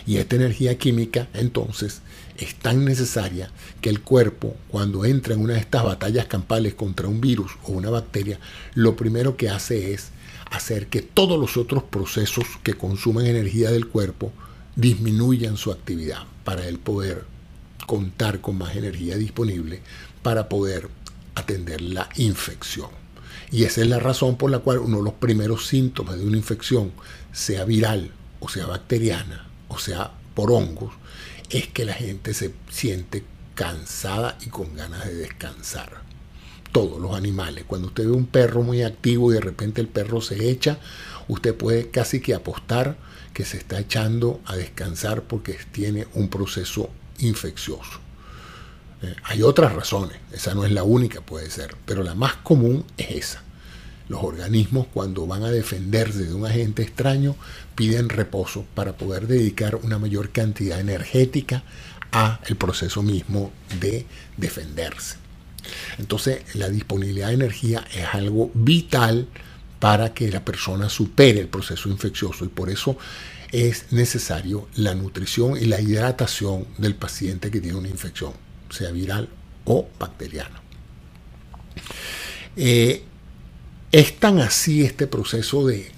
Y 0.06 0.18
esta 0.18 0.36
energía 0.36 0.78
química 0.78 1.28
entonces 1.34 2.02
es 2.38 2.56
tan 2.56 2.86
necesaria 2.86 3.50
que 3.82 3.90
el 3.90 4.02
cuerpo, 4.02 4.56
cuando 4.70 5.06
entra 5.06 5.34
en 5.34 5.42
una 5.42 5.54
de 5.54 5.60
estas 5.60 5.84
batallas 5.84 6.26
campales 6.26 6.76
contra 6.76 7.08
un 7.08 7.22
virus 7.22 7.54
o 7.64 7.72
una 7.72 7.90
bacteria, 7.90 8.40
lo 8.74 8.96
primero 8.96 9.38
que 9.38 9.50
hace 9.50 9.94
es 9.94 10.10
hacer 10.52 10.88
que 10.88 11.02
todos 11.02 11.40
los 11.40 11.58
otros 11.58 11.84
procesos 11.84 12.46
que 12.64 12.76
consumen 12.76 13.26
energía 13.26 13.72
del 13.72 13.88
cuerpo 13.88 14.32
disminuyan 14.76 15.58
su 15.58 15.72
actividad 15.72 16.24
para 16.44 16.68
el 16.68 16.78
poder 16.78 17.26
contar 17.88 18.42
con 18.42 18.58
más 18.58 18.76
energía 18.76 19.16
disponible 19.16 19.82
para 20.22 20.50
poder 20.50 20.90
atender 21.36 21.82
la 21.82 22.10
infección. 22.16 23.05
Y 23.52 23.64
esa 23.64 23.82
es 23.82 23.88
la 23.88 24.00
razón 24.00 24.38
por 24.38 24.52
la 24.52 24.60
cual 24.60 24.80
uno 24.80 24.98
de 24.98 25.04
los 25.04 25.14
primeros 25.14 25.68
síntomas 25.68 26.18
de 26.18 26.26
una 26.26 26.38
infección, 26.38 26.92
sea 27.32 27.66
viral 27.66 28.12
o 28.40 28.50
sea 28.50 28.66
bacteriana 28.66 29.48
o 29.68 29.78
sea 29.78 30.12
por 30.34 30.52
hongos, 30.52 30.94
es 31.50 31.68
que 31.68 31.86
la 31.86 31.94
gente 31.94 32.34
se 32.34 32.54
siente 32.70 33.24
cansada 33.56 34.38
y 34.46 34.50
con 34.50 34.76
ganas 34.76 35.06
de 35.06 35.16
descansar. 35.16 36.04
Todos 36.72 37.00
los 37.02 37.16
animales. 37.16 37.64
Cuando 37.66 37.88
usted 37.88 38.06
ve 38.06 38.12
un 38.12 38.26
perro 38.26 38.62
muy 38.62 38.84
activo 38.84 39.32
y 39.32 39.36
de 39.36 39.42
repente 39.42 39.80
el 39.80 39.88
perro 39.88 40.20
se 40.20 40.50
echa, 40.50 40.78
usted 41.30 41.56
puede 41.56 41.90
casi 41.90 42.20
que 42.20 42.34
apostar 42.34 42.98
que 43.34 43.46
se 43.46 43.58
está 43.58 43.80
echando 43.80 44.42
a 44.46 44.58
descansar 44.58 45.24
porque 45.24 45.58
tiene 45.72 46.06
un 46.14 46.30
proceso 46.30 46.90
infeccioso. 47.20 48.05
Eh, 49.06 49.16
hay 49.24 49.44
otras 49.44 49.74
razones, 49.74 50.18
esa 50.32 50.54
no 50.54 50.66
es 50.66 50.72
la 50.72 50.84
única, 50.84 51.22
puede 51.22 51.50
ser, 51.50 51.76
pero 51.86 52.04
la 52.04 52.16
más 52.16 52.36
común 52.38 52.86
es 52.98 53.12
esa. 53.12 53.44
Los 54.08 54.24
organismos 54.24 54.88
cuando 54.94 55.26
van 55.26 55.44
a 55.44 55.50
defenderse 55.50 56.26
de 56.26 56.34
un 56.34 56.46
agente 56.46 56.84
extraño 56.84 57.36
piden 57.76 58.10
reposo 58.10 58.66
para 58.76 58.98
poder 58.98 59.28
dedicar 59.28 59.76
una 59.76 59.98
mayor 59.98 60.30
cantidad 60.30 60.80
energética 60.80 61.64
a 62.12 62.40
el 62.48 62.56
proceso 62.56 63.02
mismo 63.02 63.52
de 63.80 64.06
defenderse. 64.38 65.18
Entonces 65.98 66.56
la 66.56 66.70
disponibilidad 66.70 67.30
de 67.30 67.34
energía 67.34 67.84
es 67.94 68.06
algo 68.14 68.52
vital 68.54 69.28
para 69.80 70.14
que 70.14 70.30
la 70.32 70.46
persona 70.46 70.90
supere 70.90 71.40
el 71.40 71.48
proceso 71.48 71.90
infeccioso 71.90 72.46
y 72.46 72.50
por 72.50 72.70
eso 72.70 72.98
es 73.52 73.92
necesario 73.92 74.68
la 74.76 74.96
nutrición 74.96 75.58
y 75.58 75.66
la 75.66 75.82
hidratación 75.82 76.68
del 76.78 76.96
paciente 76.96 77.52
que 77.52 77.62
tiene 77.62 77.78
una 77.78 77.88
infección, 77.88 78.34
sea 78.76 78.92
viral 78.92 79.30
o 79.66 79.88
bacteriana. 80.00 80.62
Eh, 82.56 83.04
es 83.92 84.18
tan 84.18 84.40
así 84.40 84.84
este 84.84 85.08
proceso 85.08 85.66
de, 85.66 85.92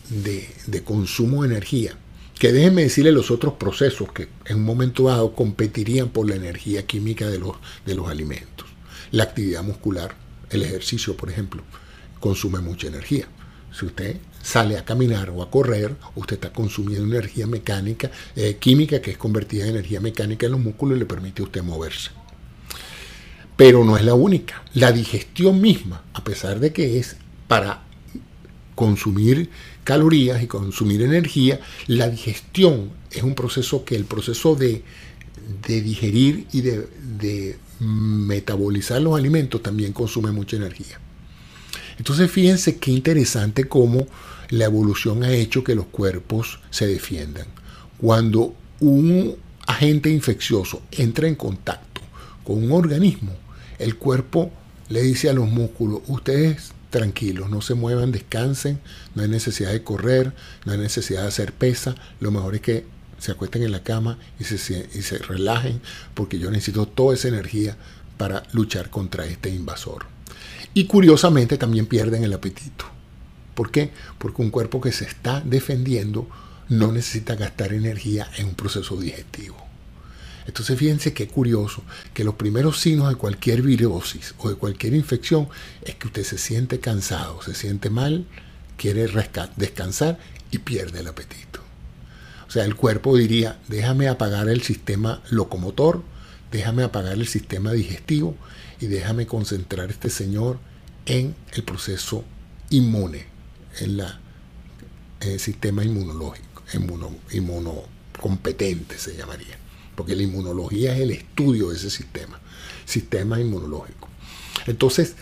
consumo 0.83 1.43
de 1.43 1.49
energía 1.49 1.97
que 2.37 2.51
déjenme 2.51 2.83
decirle 2.83 3.11
los 3.11 3.31
otros 3.31 3.55
procesos 3.55 4.11
que 4.11 4.27
en 4.45 4.57
un 4.57 4.65
momento 4.65 5.05
dado 5.05 5.33
competirían 5.33 6.09
por 6.09 6.29
la 6.29 6.35
energía 6.35 6.85
química 6.85 7.27
de 7.27 7.39
los, 7.39 7.55
de 7.85 7.95
los 7.95 8.07
alimentos. 8.07 8.67
La 9.11 9.23
actividad 9.23 9.63
muscular, 9.63 10.15
el 10.51 10.61
ejercicio, 10.61 11.17
por 11.17 11.31
ejemplo, 11.31 11.63
consume 12.19 12.59
mucha 12.59 12.87
energía. 12.87 13.27
Si 13.71 13.85
usted 13.87 14.17
sale 14.43 14.77
a 14.77 14.85
caminar 14.85 15.31
o 15.31 15.41
a 15.41 15.49
correr, 15.49 15.95
usted 16.15 16.35
está 16.35 16.53
consumiendo 16.53 17.05
energía 17.05 17.47
mecánica, 17.47 18.11
eh, 18.35 18.57
química 18.59 19.01
que 19.01 19.11
es 19.11 19.17
convertida 19.17 19.63
en 19.63 19.71
energía 19.71 19.99
mecánica 19.99 20.45
en 20.45 20.51
los 20.51 20.61
músculos 20.61 20.97
y 20.97 20.99
le 20.99 21.05
permite 21.05 21.41
a 21.41 21.45
usted 21.45 21.63
moverse. 21.63 22.11
Pero 23.57 23.83
no 23.83 23.97
es 23.97 24.05
la 24.05 24.13
única. 24.13 24.63
La 24.73 24.91
digestión 24.91 25.59
misma, 25.59 26.03
a 26.13 26.23
pesar 26.23 26.59
de 26.59 26.71
que 26.71 26.99
es 26.99 27.17
para 27.47 27.83
consumir 28.75 29.49
calorías 29.83 30.41
y 30.43 30.47
consumir 30.47 31.01
energía, 31.01 31.59
la 31.87 32.07
digestión 32.07 32.91
es 33.11 33.23
un 33.23 33.33
proceso 33.33 33.83
que 33.83 33.95
el 33.95 34.05
proceso 34.05 34.55
de, 34.55 34.83
digerir 35.65 36.45
y 36.53 36.61
de, 36.61 37.57
metabolizar 37.79 39.01
los 39.01 39.17
alimentos 39.17 39.63
también 39.63 39.93
consume 39.93 40.31
mucha 40.31 40.55
energía. 40.55 40.99
Entonces 41.97 42.29
fíjense 42.29 42.77
qué 42.77 42.91
interesante 42.91 43.65
cómo 43.65 44.07
la 44.49 44.65
evolución 44.65 45.23
ha 45.23 45.31
hecho 45.31 45.63
que 45.63 45.73
los 45.73 45.87
cuerpos 45.87 46.59
se 46.69 46.85
defiendan. 46.85 47.47
Cuando 47.97 48.53
un 48.79 49.35
agente 49.65 50.09
infeccioso 50.09 50.83
entra 50.91 51.27
en 51.27 51.35
contacto 51.35 52.01
con 52.43 52.63
un 52.63 52.71
organismo, 52.71 53.35
el 53.79 53.97
cuerpo 53.97 54.51
le 54.89 55.01
dice 55.01 55.29
a 55.29 55.33
los 55.33 55.49
músculos, 55.49 56.01
ustedes 56.07 56.71
tranquilos, 56.89 57.49
no 57.49 57.61
se 57.61 57.73
muevan, 57.73 58.11
descansen, 58.11 58.79
no 59.13 59.23
hay 59.23 59.29
necesidad 59.29 59.71
de 59.71 59.83
correr, 59.83 60.33
no 60.65 60.71
hay 60.71 60.77
necesidad 60.77 61.23
de 61.23 61.27
hacer 61.27 61.53
pesa, 61.53 61.95
lo 62.19 62.31
mejor 62.31 62.55
es 62.55 62.61
que 62.61 62.85
se 63.19 63.31
acuesten 63.31 63.63
en 63.63 63.71
la 63.71 63.83
cama 63.83 64.17
y 64.39 64.43
se, 64.45 64.89
y 64.93 65.01
se 65.01 65.17
relajen, 65.17 65.81
porque 66.13 66.39
yo 66.39 66.51
necesito 66.51 66.87
toda 66.87 67.15
esa 67.15 67.27
energía 67.27 67.75
para 68.17 68.43
luchar 68.51 68.89
contra 68.89 69.25
este 69.25 69.49
invasor. 69.49 70.05
Y 70.73 70.85
curiosamente 70.85 71.57
también 71.57 71.87
pierden 71.87 72.23
el 72.23 72.33
apetito. 72.33 72.85
¿Por 73.55 73.71
qué? 73.71 73.91
Porque 74.19 74.41
un 74.41 74.51
cuerpo 74.51 74.79
que 74.79 74.91
se 74.91 75.05
está 75.05 75.41
defendiendo 75.41 76.27
no 76.69 76.91
necesita 76.91 77.35
gastar 77.35 77.73
energía 77.73 78.29
en 78.37 78.47
un 78.47 78.55
proceso 78.55 78.97
digestivo. 78.97 79.66
Entonces 80.47 80.79
fíjense 80.79 81.13
qué 81.13 81.27
curioso 81.27 81.83
que 82.13 82.23
los 82.23 82.35
primeros 82.35 82.79
signos 82.79 83.09
de 83.09 83.15
cualquier 83.15 83.61
virosis 83.61 84.33
o 84.37 84.49
de 84.49 84.55
cualquier 84.55 84.93
infección 84.93 85.49
es 85.83 85.95
que 85.95 86.07
usted 86.07 86.23
se 86.23 86.37
siente 86.37 86.79
cansado, 86.79 87.41
se 87.41 87.53
siente 87.53 87.89
mal, 87.89 88.25
quiere 88.77 89.07
descansar 89.57 90.17
y 90.49 90.59
pierde 90.59 91.01
el 91.01 91.07
apetito. 91.07 91.59
O 92.47 92.51
sea, 92.51 92.63
el 92.63 92.75
cuerpo 92.75 93.17
diría, 93.17 93.59
déjame 93.67 94.07
apagar 94.07 94.47
el 94.47 94.61
sistema 94.61 95.21
locomotor, 95.29 96.01
déjame 96.51 96.83
apagar 96.83 97.13
el 97.13 97.27
sistema 97.27 97.73
digestivo 97.73 98.35
y 98.79 98.87
déjame 98.87 99.27
concentrar 99.27 99.91
este 99.91 100.09
señor 100.09 100.59
en 101.05 101.35
el 101.53 101.63
proceso 101.63 102.23
inmune, 102.69 103.25
en, 103.79 103.99
el 105.19 105.39
sistema 105.39 105.83
inmunológico, 105.83 106.63
inmuno, 106.73 107.11
inmunocompetente 107.31 108.97
se 108.97 109.17
llamaría, 109.17 109.56
porque 109.97 110.15
la 110.15 110.21
inmunología 110.21 110.93
es 110.93 111.01
el 111.01 111.09
estudio 111.09 111.69
de 111.69 111.75
ese 111.75 111.89
sistema, 111.89 112.39
sistema 112.85 113.41
inmunológico. 113.41 114.07
Entonces, 114.67 115.15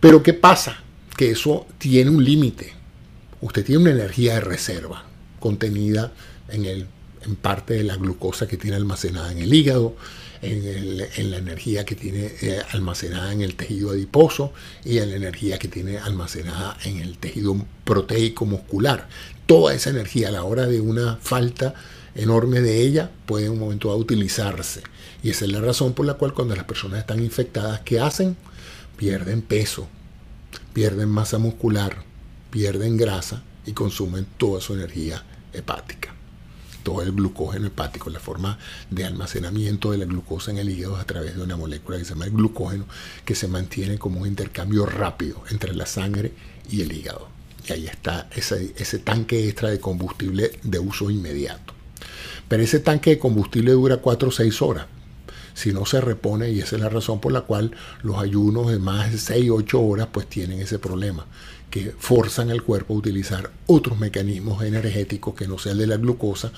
pero 0.00 0.22
¿qué 0.22 0.32
pasa? 0.32 0.82
Que 1.18 1.30
eso 1.30 1.66
tiene 1.76 2.08
un 2.08 2.24
límite. 2.24 2.72
Usted 3.42 3.62
tiene 3.62 3.82
una 3.82 3.90
energía 3.90 4.34
de 4.36 4.40
reserva 4.40 5.04
contenida 5.38 6.14
en, 6.48 6.64
el, 6.64 6.86
en 7.26 7.36
parte 7.36 7.74
de 7.74 7.84
la 7.84 7.96
glucosa 7.96 8.48
que 8.48 8.56
tiene 8.56 8.76
almacenada 8.76 9.32
en 9.32 9.38
el 9.38 9.52
hígado, 9.52 9.94
en, 10.40 11.30
la 11.30 11.36
energía 11.36 11.84
que 11.84 11.94
tiene 11.94 12.32
eh, 12.40 12.62
almacenada 12.72 13.30
en 13.34 13.42
el 13.42 13.54
tejido 13.54 13.90
adiposo 13.90 14.54
y 14.82 14.96
en 14.96 15.10
la 15.10 15.16
energía 15.16 15.58
que 15.58 15.68
tiene 15.68 15.98
almacenada 15.98 16.78
en 16.84 17.00
el 17.00 17.18
tejido 17.18 17.54
proteico 17.84 18.46
muscular. 18.46 19.10
Toda 19.44 19.74
esa 19.74 19.90
energía 19.90 20.28
a 20.28 20.32
la 20.32 20.44
hora 20.44 20.66
de 20.66 20.80
una 20.80 21.16
falta 21.16 21.74
enorme 22.14 22.60
de 22.60 22.82
ella 22.82 23.10
puede 23.26 23.46
en 23.46 23.52
un 23.52 23.58
momento 23.58 23.88
dado 23.88 24.00
utilizarse. 24.00 24.82
Y 25.22 25.30
esa 25.30 25.44
es 25.44 25.52
la 25.52 25.60
razón 25.60 25.92
por 25.92 26.06
la 26.06 26.14
cual 26.14 26.34
cuando 26.34 26.54
las 26.56 26.64
personas 26.64 27.00
están 27.00 27.22
infectadas, 27.22 27.80
¿qué 27.80 28.00
hacen? 28.00 28.36
Pierden 28.96 29.42
peso, 29.42 29.88
pierden 30.72 31.08
masa 31.08 31.38
muscular, 31.38 32.04
pierden 32.50 32.96
grasa 32.96 33.42
y 33.66 33.72
consumen 33.72 34.26
toda 34.38 34.60
su 34.60 34.74
energía 34.74 35.24
hepática 35.52 36.14
todo 36.82 37.02
el 37.02 37.12
glucógeno 37.12 37.66
hepático, 37.66 38.10
la 38.10 38.20
forma 38.20 38.58
de 38.90 39.04
almacenamiento 39.04 39.92
de 39.92 39.98
la 39.98 40.04
glucosa 40.04 40.50
en 40.50 40.58
el 40.58 40.70
hígado 40.70 40.96
a 40.96 41.04
través 41.04 41.36
de 41.36 41.42
una 41.42 41.56
molécula 41.56 41.98
que 41.98 42.04
se 42.04 42.10
llama 42.10 42.26
el 42.26 42.32
glucógeno, 42.32 42.86
que 43.24 43.34
se 43.34 43.48
mantiene 43.48 43.98
como 43.98 44.20
un 44.20 44.28
intercambio 44.28 44.86
rápido 44.86 45.42
entre 45.50 45.74
la 45.74 45.86
sangre 45.86 46.32
y 46.70 46.82
el 46.82 46.92
hígado. 46.92 47.28
Y 47.68 47.72
ahí 47.72 47.86
está 47.86 48.28
ese, 48.34 48.74
ese 48.76 48.98
tanque 48.98 49.48
extra 49.48 49.70
de 49.70 49.80
combustible 49.80 50.52
de 50.62 50.78
uso 50.78 51.10
inmediato. 51.10 51.74
Pero 52.48 52.62
ese 52.62 52.80
tanque 52.80 53.10
de 53.10 53.18
combustible 53.18 53.72
dura 53.72 53.98
4 53.98 54.28
o 54.28 54.32
6 54.32 54.62
horas. 54.62 54.86
Si 55.54 55.72
no 55.72 55.84
se 55.84 56.00
repone, 56.00 56.50
y 56.50 56.60
esa 56.60 56.76
es 56.76 56.82
la 56.82 56.88
razón 56.88 57.20
por 57.20 57.32
la 57.32 57.42
cual 57.42 57.72
los 58.02 58.18
ayunos 58.18 58.70
de 58.70 58.78
más 58.78 59.10
de 59.10 59.18
6 59.18 59.50
o 59.50 59.54
8 59.56 59.80
horas 59.80 60.08
pues 60.12 60.26
tienen 60.26 60.60
ese 60.60 60.78
problema 60.78 61.26
que 61.70 61.94
forzan 61.96 62.50
al 62.50 62.62
cuerpo 62.62 62.94
a 62.94 62.98
utilizar 62.98 63.50
otros 63.66 63.98
mecanismos 63.98 64.62
energéticos 64.62 65.34
que 65.34 65.46
no 65.46 65.58
sea 65.58 65.72
el 65.72 65.78
de 65.78 65.86
la 65.86 65.96
glucosa, 65.96 66.52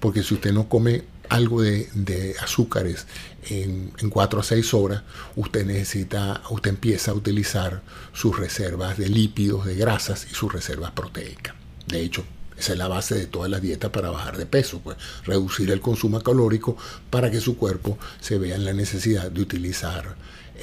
porque 0.00 0.22
si 0.22 0.34
usted 0.34 0.52
no 0.52 0.68
come 0.68 1.04
algo 1.28 1.62
de, 1.62 2.34
azúcares 2.40 3.06
en, 3.48 3.92
en 3.98 4.10
4 4.10 4.40
a 4.40 4.42
6 4.42 4.74
horas, 4.74 5.02
usted 5.36 5.64
necesita, 5.64 6.42
usted 6.50 6.70
empieza 6.70 7.12
a 7.12 7.14
utilizar 7.14 7.82
sus 8.12 8.38
reservas 8.38 8.98
de 8.98 9.08
lípidos, 9.08 9.64
de 9.64 9.76
grasas 9.76 10.26
y 10.30 10.34
sus 10.34 10.52
reservas 10.52 10.90
proteicas. 10.90 11.54
De 11.86 12.00
hecho, 12.00 12.24
esa 12.58 12.72
es 12.72 12.78
la 12.78 12.88
base 12.88 13.14
de 13.14 13.26
toda 13.26 13.48
la 13.48 13.60
dieta 13.60 13.92
para 13.92 14.10
bajar 14.10 14.36
de 14.36 14.46
peso, 14.46 14.80
pues 14.82 14.96
reducir 15.24 15.70
el 15.70 15.80
consumo 15.80 16.20
calórico 16.20 16.76
para 17.10 17.30
que 17.30 17.40
su 17.40 17.56
cuerpo 17.56 17.98
se 18.20 18.38
vea 18.38 18.56
en 18.56 18.64
la 18.64 18.72
necesidad 18.72 19.30
de 19.30 19.40
utilizar 19.42 20.16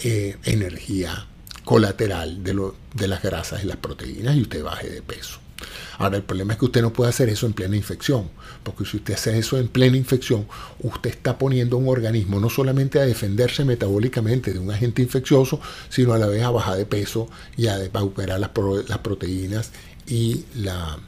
eh, 0.04 0.38
energía 0.44 1.28
colateral 1.64 2.44
de, 2.44 2.54
lo, 2.54 2.76
de 2.94 3.08
las 3.08 3.22
grasas 3.22 3.64
y 3.64 3.68
las 3.68 3.78
proteínas 3.78 4.36
y 4.36 4.42
usted 4.42 4.64
baje 4.64 4.90
de 4.90 5.02
peso. 5.02 5.40
Ahora, 5.98 6.18
el 6.18 6.24
problema 6.24 6.54
es 6.54 6.60
que 6.60 6.66
usted 6.66 6.82
no 6.82 6.92
puede 6.92 7.10
hacer 7.10 7.30
eso 7.30 7.46
en 7.46 7.54
plena 7.54 7.78
infección, 7.78 8.30
porque 8.64 8.84
si 8.86 8.98
usted 8.98 9.14
hace 9.14 9.38
eso 9.38 9.58
en 9.58 9.68
plena 9.68 9.96
infección, 9.96 10.48
usted 10.80 11.12
está 11.12 11.38
poniendo 11.38 11.78
un 11.78 11.88
organismo 11.88 12.40
no 12.40 12.50
solamente 12.50 13.00
a 13.00 13.06
defenderse 13.06 13.64
metabólicamente 13.64 14.52
de 14.52 14.60
un 14.60 14.72
agente 14.72 15.02
infeccioso, 15.02 15.62
sino 15.90 16.14
a 16.14 16.18
la 16.18 16.28
vez 16.28 16.44
a 16.44 16.50
bajar 16.50 16.76
de 16.78 16.86
peso 16.86 17.30
y 17.56 17.68
a 17.68 17.78
recuperar 17.78 18.40
las, 18.40 18.52
las 18.90 18.98
proteínas 18.98 19.72
y, 20.08 20.44
la, 20.56 21.00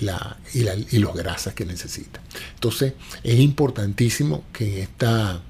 y, 0.00 0.98
los 0.98 1.14
grasas 1.14 1.54
que 1.54 1.64
necesita. 1.64 2.20
Entonces, 2.54 2.94
es 3.22 3.38
importantísimo 3.38 4.44
que 4.52 4.76
en 4.76 4.82
esta 4.82 5.42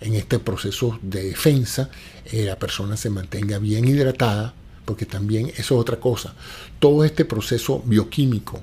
en 0.00 0.14
este 0.14 0.38
proceso 0.38 0.98
de 1.00 1.22
defensa 1.22 1.88
eh, 2.26 2.44
la 2.44 2.58
persona 2.58 2.96
se 2.96 3.08
mantenga 3.08 3.58
bien 3.58 3.88
hidratada, 3.88 4.54
porque 4.84 5.06
también 5.06 5.46
eso 5.56 5.74
es 5.74 5.80
otra 5.80 5.98
cosa. 5.98 6.34
Todo 6.78 7.04
este 7.04 7.24
proceso 7.24 7.82
bioquímico 7.86 8.60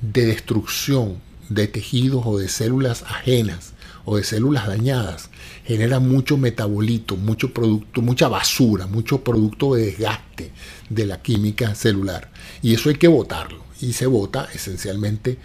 de 0.00 0.26
destrucción 0.26 1.20
de 1.48 1.68
tejidos 1.68 2.22
o 2.26 2.38
de 2.38 2.48
células 2.48 3.02
ajenas 3.02 3.74
o 4.04 4.16
de 4.16 4.24
células 4.24 4.66
dañadas 4.66 5.30
genera 5.64 6.00
mucho 6.00 6.36
metabolito, 6.36 7.16
mucho 7.16 7.52
producto, 7.52 8.02
mucha 8.02 8.26
basura, 8.26 8.86
mucho 8.86 9.22
producto 9.22 9.74
de 9.74 9.86
desgaste 9.86 10.52
de 10.88 11.06
la 11.06 11.22
química 11.22 11.74
celular. 11.74 12.32
Y 12.62 12.74
eso 12.74 12.88
hay 12.88 12.96
que 12.96 13.08
botarlo. 13.08 13.62
Y 13.82 13.92
se 13.92 14.06
bota 14.06 14.48
esencialmente 14.54 15.36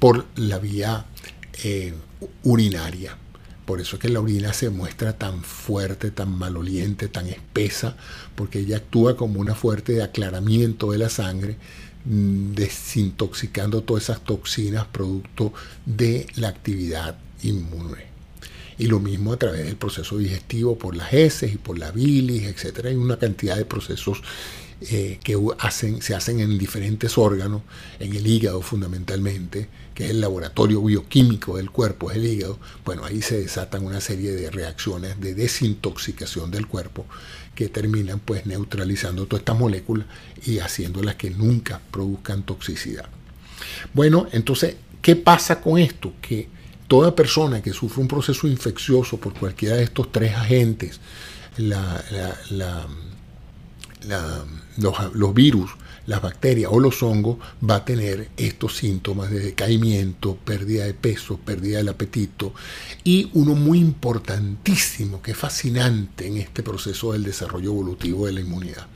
por 0.00 0.26
la 0.34 0.58
vía 0.58 1.06
eh, 1.62 1.94
urinaria. 2.42 3.16
Por 3.64 3.80
eso 3.80 3.96
es 3.96 4.02
que 4.02 4.08
la 4.08 4.20
orina 4.20 4.52
se 4.52 4.70
muestra 4.70 5.16
tan 5.16 5.44
fuerte, 5.44 6.10
tan 6.10 6.36
maloliente, 6.36 7.08
tan 7.08 7.28
espesa, 7.28 7.96
porque 8.34 8.58
ella 8.58 8.78
actúa 8.78 9.16
como 9.16 9.40
una 9.40 9.54
fuerte 9.54 9.92
de 9.92 10.02
aclaramiento 10.02 10.90
de 10.90 10.98
la 10.98 11.08
sangre, 11.08 11.56
mm, 12.04 12.54
desintoxicando 12.54 13.82
todas 13.82 14.04
esas 14.04 14.24
toxinas 14.24 14.86
producto 14.86 15.52
de 15.86 16.26
la 16.34 16.48
actividad 16.48 17.16
inmune. 17.44 18.10
Y 18.78 18.86
lo 18.86 18.98
mismo 18.98 19.32
a 19.32 19.38
través 19.38 19.64
del 19.64 19.76
proceso 19.76 20.18
digestivo 20.18 20.76
por 20.76 20.96
las 20.96 21.12
heces 21.12 21.52
y 21.54 21.58
por 21.58 21.78
la 21.78 21.92
bilis, 21.92 22.44
etc. 22.44 22.86
Hay 22.86 22.96
una 22.96 23.18
cantidad 23.18 23.56
de 23.56 23.64
procesos 23.64 24.22
eh, 24.90 25.18
que 25.22 25.38
hacen, 25.58 26.02
se 26.02 26.14
hacen 26.14 26.40
en 26.40 26.58
diferentes 26.58 27.16
órganos, 27.16 27.62
en 28.00 28.14
el 28.14 28.26
hígado 28.26 28.62
fundamentalmente, 28.62 29.68
que 29.94 30.04
es 30.04 30.10
el 30.10 30.20
laboratorio 30.20 30.82
bioquímico 30.82 31.56
del 31.56 31.70
cuerpo, 31.70 32.10
es 32.10 32.16
el 32.16 32.26
hígado, 32.26 32.58
bueno, 32.84 33.04
ahí 33.04 33.22
se 33.22 33.40
desatan 33.40 33.84
una 33.84 34.00
serie 34.00 34.32
de 34.32 34.50
reacciones 34.50 35.20
de 35.20 35.34
desintoxicación 35.34 36.50
del 36.50 36.66
cuerpo 36.66 37.06
que 37.54 37.68
terminan 37.68 38.18
pues 38.18 38.46
neutralizando 38.46 39.26
todas 39.26 39.42
estas 39.42 39.58
moléculas 39.58 40.06
y 40.44 40.58
haciéndolas 40.58 41.16
que 41.16 41.30
nunca 41.30 41.80
produzcan 41.90 42.42
toxicidad. 42.42 43.08
Bueno, 43.94 44.26
entonces, 44.32 44.76
¿qué 45.00 45.16
pasa 45.16 45.60
con 45.60 45.78
esto? 45.78 46.14
Que 46.20 46.48
toda 46.88 47.14
persona 47.14 47.62
que 47.62 47.72
sufre 47.72 48.00
un 48.00 48.08
proceso 48.08 48.48
infeccioso 48.48 49.18
por 49.18 49.34
cualquiera 49.34 49.76
de 49.76 49.84
estos 49.84 50.10
tres 50.10 50.34
agentes, 50.34 51.00
la, 51.56 52.02
la 52.50 52.86
los, 54.76 55.34
virus, 55.34 55.70
las 56.06 56.22
bacterias 56.22 56.70
o 56.72 56.80
los 56.80 57.02
hongos, 57.02 57.38
va 57.68 57.76
a 57.76 57.84
tener 57.84 58.30
estos 58.36 58.76
síntomas 58.76 59.30
de 59.30 59.40
decaimiento, 59.40 60.36
pérdida 60.36 60.84
de 60.84 60.94
peso, 60.94 61.38
pérdida 61.38 61.78
del 61.78 61.88
apetito 61.88 62.54
y 63.04 63.30
uno 63.34 63.54
muy 63.54 63.78
importantísimo 63.78 65.22
que 65.22 65.32
es 65.32 65.36
fascinante 65.36 66.26
en 66.26 66.38
este 66.38 66.62
proceso 66.62 67.12
del 67.12 67.24
desarrollo 67.24 67.70
evolutivo 67.70 68.26
de 68.26 68.32
la 68.32 68.40
inmunidad 68.40 68.86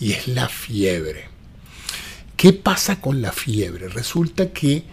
y 0.00 0.12
es 0.12 0.28
la 0.28 0.48
fiebre. 0.48 1.28
¿Qué 2.36 2.52
pasa 2.52 3.00
con 3.00 3.22
la 3.22 3.32
fiebre? 3.32 3.88
Resulta 3.88 4.52
que 4.52 4.84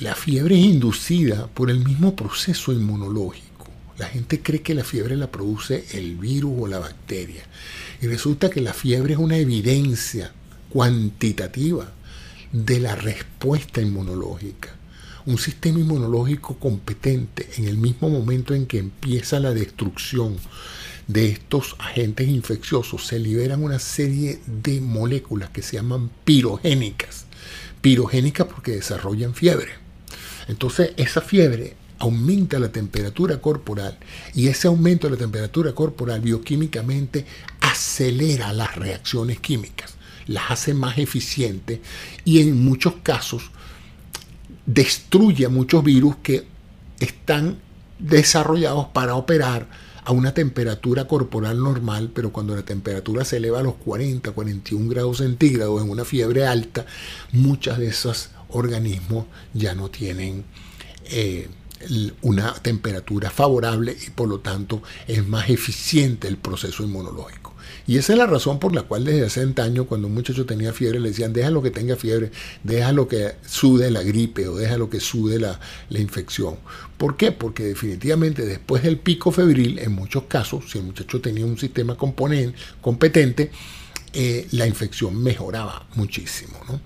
la 0.00 0.14
fiebre 0.14 0.58
es 0.58 0.64
inducida 0.64 1.46
por 1.48 1.70
el 1.70 1.84
mismo 1.84 2.16
proceso 2.16 2.72
inmunológico. 2.72 3.68
La 3.98 4.08
gente 4.08 4.40
cree 4.42 4.62
que 4.62 4.74
la 4.74 4.82
fiebre 4.82 5.16
la 5.16 5.30
produce 5.30 5.84
el 5.92 6.16
virus 6.16 6.54
o 6.58 6.66
la 6.66 6.78
bacteria. 6.78 7.44
Y 8.02 8.08
resulta 8.08 8.50
que 8.50 8.60
la 8.60 8.74
fiebre 8.74 9.12
es 9.12 9.18
una 9.20 9.36
evidencia 9.36 10.32
cuantitativa 10.70 11.92
de 12.50 12.80
la 12.80 12.96
respuesta 12.96 13.80
inmunológica. 13.80 14.74
Un 15.24 15.38
sistema 15.38 15.78
inmunológico 15.78 16.58
competente 16.58 17.48
en 17.58 17.68
el 17.68 17.78
mismo 17.78 18.10
momento 18.10 18.54
en 18.54 18.66
que 18.66 18.78
empieza 18.78 19.38
la 19.38 19.54
destrucción 19.54 20.36
de 21.06 21.28
estos 21.28 21.76
agentes 21.78 22.26
infecciosos, 22.26 23.06
se 23.06 23.20
liberan 23.20 23.62
una 23.62 23.78
serie 23.78 24.40
de 24.46 24.80
moléculas 24.80 25.50
que 25.50 25.62
se 25.62 25.76
llaman 25.76 26.10
pirogénicas. 26.24 27.26
Pirogénicas 27.82 28.48
porque 28.48 28.72
desarrollan 28.72 29.32
fiebre. 29.32 29.70
Entonces 30.48 30.92
esa 30.96 31.20
fiebre 31.20 31.76
aumenta 32.02 32.58
la 32.58 32.72
temperatura 32.72 33.40
corporal 33.40 33.96
y 34.34 34.48
ese 34.48 34.66
aumento 34.66 35.06
de 35.06 35.12
la 35.12 35.18
temperatura 35.18 35.72
corporal 35.72 36.20
bioquímicamente 36.20 37.26
acelera 37.72 38.52
las 38.52 38.76
reacciones 38.76 39.40
químicas, 39.40 39.94
las 40.26 40.50
hace 40.50 40.74
más 40.74 40.98
eficientes 40.98 41.80
y 42.24 42.40
en 42.40 42.64
muchos 42.64 42.94
casos 43.02 43.50
destruye 44.66 45.46
a 45.46 45.48
muchos 45.48 45.82
virus 45.82 46.16
que 46.22 46.46
están 47.00 47.58
desarrollados 47.98 48.86
para 48.88 49.14
operar 49.14 49.66
a 50.04 50.12
una 50.12 50.34
temperatura 50.34 51.06
corporal 51.06 51.62
normal, 51.62 52.10
pero 52.12 52.32
cuando 52.32 52.56
la 52.56 52.64
temperatura 52.64 53.24
se 53.24 53.36
eleva 53.36 53.60
a 53.60 53.62
los 53.62 53.74
40, 53.74 54.32
41 54.32 54.88
grados 54.88 55.18
centígrados 55.18 55.82
en 55.82 55.90
una 55.90 56.04
fiebre 56.04 56.46
alta, 56.46 56.86
muchos 57.32 57.78
de 57.78 57.86
esos 57.86 58.30
organismos 58.48 59.26
ya 59.54 59.74
no 59.74 59.90
tienen 59.90 60.44
eh, 61.04 61.48
una 62.22 62.54
temperatura 62.54 63.30
favorable 63.30 63.96
y 64.06 64.10
por 64.10 64.28
lo 64.28 64.40
tanto 64.40 64.82
es 65.06 65.26
más 65.26 65.50
eficiente 65.50 66.28
el 66.28 66.36
proceso 66.36 66.82
inmunológico. 66.82 67.51
Y 67.86 67.98
esa 67.98 68.12
es 68.12 68.18
la 68.18 68.26
razón 68.26 68.58
por 68.58 68.74
la 68.74 68.82
cual 68.82 69.04
desde 69.04 69.26
hace 69.26 69.42
años 69.60 69.86
cuando 69.86 70.06
un 70.06 70.14
muchacho 70.14 70.46
tenía 70.46 70.72
fiebre 70.72 71.00
le 71.00 71.08
decían 71.08 71.32
déjalo 71.32 71.62
que 71.62 71.70
tenga 71.70 71.96
fiebre, 71.96 72.30
déjalo 72.62 73.08
que 73.08 73.32
sude 73.44 73.90
la 73.90 74.02
gripe 74.02 74.46
o 74.48 74.56
déjalo 74.56 74.88
que 74.88 75.00
sude 75.00 75.38
la, 75.38 75.58
la 75.88 75.98
infección. 75.98 76.56
¿Por 76.96 77.16
qué? 77.16 77.32
Porque 77.32 77.64
definitivamente 77.64 78.44
después 78.44 78.82
del 78.82 78.98
pico 78.98 79.32
febril, 79.32 79.78
en 79.78 79.92
muchos 79.92 80.24
casos, 80.24 80.70
si 80.70 80.78
el 80.78 80.84
muchacho 80.84 81.20
tenía 81.20 81.44
un 81.44 81.58
sistema 81.58 81.96
competente, 81.96 83.50
eh, 84.12 84.46
la 84.52 84.66
infección 84.66 85.22
mejoraba 85.22 85.86
muchísimo. 85.94 86.58
¿no? 86.68 86.80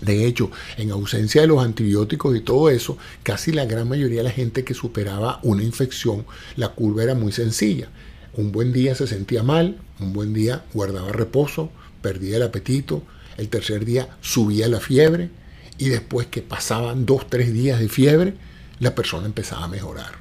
De 0.00 0.26
hecho, 0.26 0.50
en 0.76 0.90
ausencia 0.90 1.40
de 1.40 1.46
los 1.46 1.64
antibióticos 1.64 2.36
y 2.36 2.40
todo 2.40 2.70
eso, 2.70 2.98
casi 3.22 3.52
la 3.52 3.64
gran 3.64 3.88
mayoría 3.88 4.18
de 4.18 4.24
la 4.24 4.30
gente 4.30 4.64
que 4.64 4.74
superaba 4.74 5.40
una 5.42 5.62
infección, 5.62 6.26
la 6.56 6.68
curva 6.68 7.02
era 7.02 7.14
muy 7.14 7.32
sencilla. 7.32 7.88
Un 8.36 8.52
buen 8.52 8.72
día 8.72 8.94
se 8.94 9.06
sentía 9.06 9.42
mal, 9.42 9.78
un 9.98 10.12
buen 10.12 10.34
día 10.34 10.64
guardaba 10.74 11.10
reposo, 11.10 11.70
perdía 12.02 12.36
el 12.36 12.42
apetito, 12.42 13.02
el 13.38 13.48
tercer 13.48 13.84
día 13.84 14.08
subía 14.20 14.68
la 14.68 14.80
fiebre 14.80 15.30
y 15.78 15.88
después 15.88 16.26
que 16.26 16.42
pasaban 16.42 17.06
dos, 17.06 17.28
tres 17.28 17.52
días 17.52 17.80
de 17.80 17.88
fiebre, 17.88 18.34
la 18.78 18.94
persona 18.94 19.26
empezaba 19.26 19.64
a 19.64 19.68
mejorar. 19.68 20.12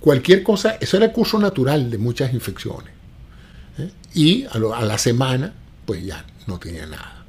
Cualquier 0.00 0.42
cosa, 0.42 0.78
eso 0.80 0.96
era 0.96 1.06
el 1.06 1.12
curso 1.12 1.38
natural 1.38 1.90
de 1.90 1.98
muchas 1.98 2.32
infecciones. 2.32 2.92
¿eh? 3.78 3.90
Y 4.14 4.44
a, 4.44 4.58
la 4.58 4.98
semana, 4.98 5.52
pues 5.84 6.02
ya 6.04 6.24
no 6.46 6.58
tenía 6.58 6.86
nada. 6.86 7.19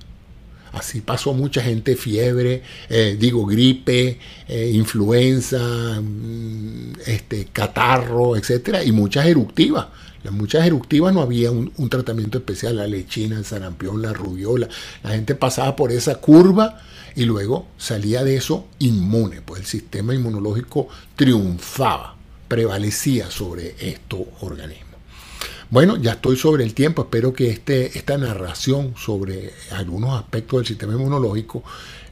Así 0.74 1.02
pasó 1.02 1.34
mucha 1.34 1.62
gente, 1.62 1.96
fiebre, 1.96 2.64
eh, 2.90 3.18
digo 3.20 3.46
gripe, 3.46 4.20
eh, 4.48 4.72
influenza, 4.74 5.60
mm, 6.02 6.94
este, 7.06 7.46
catarro, 7.52 8.38
etcétera, 8.38 8.84
y 8.84 8.92
muchas 8.92 9.26
eruptivas. 9.26 9.88
Las 10.24 10.34
muchas 10.34 10.66
eruptivas 10.66 11.14
no 11.14 11.22
había 11.22 11.52
un, 11.52 11.74
un, 11.78 11.90
tratamiento 11.90 12.38
especial, 12.38 12.78
la 12.78 12.88
lechina, 12.88 13.38
el 13.38 13.46
sarampión, 13.46 14.02
la 14.02 14.14
rubiola. 14.14 14.70
La 15.04 15.12
gente 15.12 15.36
pasaba 15.36 15.76
por 15.76 15.92
esa 15.92 16.16
curva 16.16 16.80
y 17.16 17.26
luego 17.26 17.68
salía 17.78 18.24
de 18.24 18.36
eso 18.38 18.68
inmune, 18.80 19.42
pues 19.42 19.62
el 19.62 19.68
sistema 19.68 20.14
inmunológico 20.14 20.88
triunfaba, 21.16 22.16
prevalecía 22.48 23.30
sobre 23.32 23.76
estos 23.80 24.22
organismos. 24.42 24.91
Bueno, 25.72 25.96
ya 25.96 26.12
estoy 26.12 26.36
sobre 26.36 26.66
el 26.66 26.74
tiempo, 26.74 27.04
espero 27.04 27.32
que 27.32 27.50
este, 27.50 27.98
esta 27.98 28.18
narración 28.18 28.94
sobre 28.98 29.54
algunos 29.72 30.20
aspectos 30.20 30.60
del 30.60 30.68
sistema 30.68 30.96
inmunológico 30.96 31.64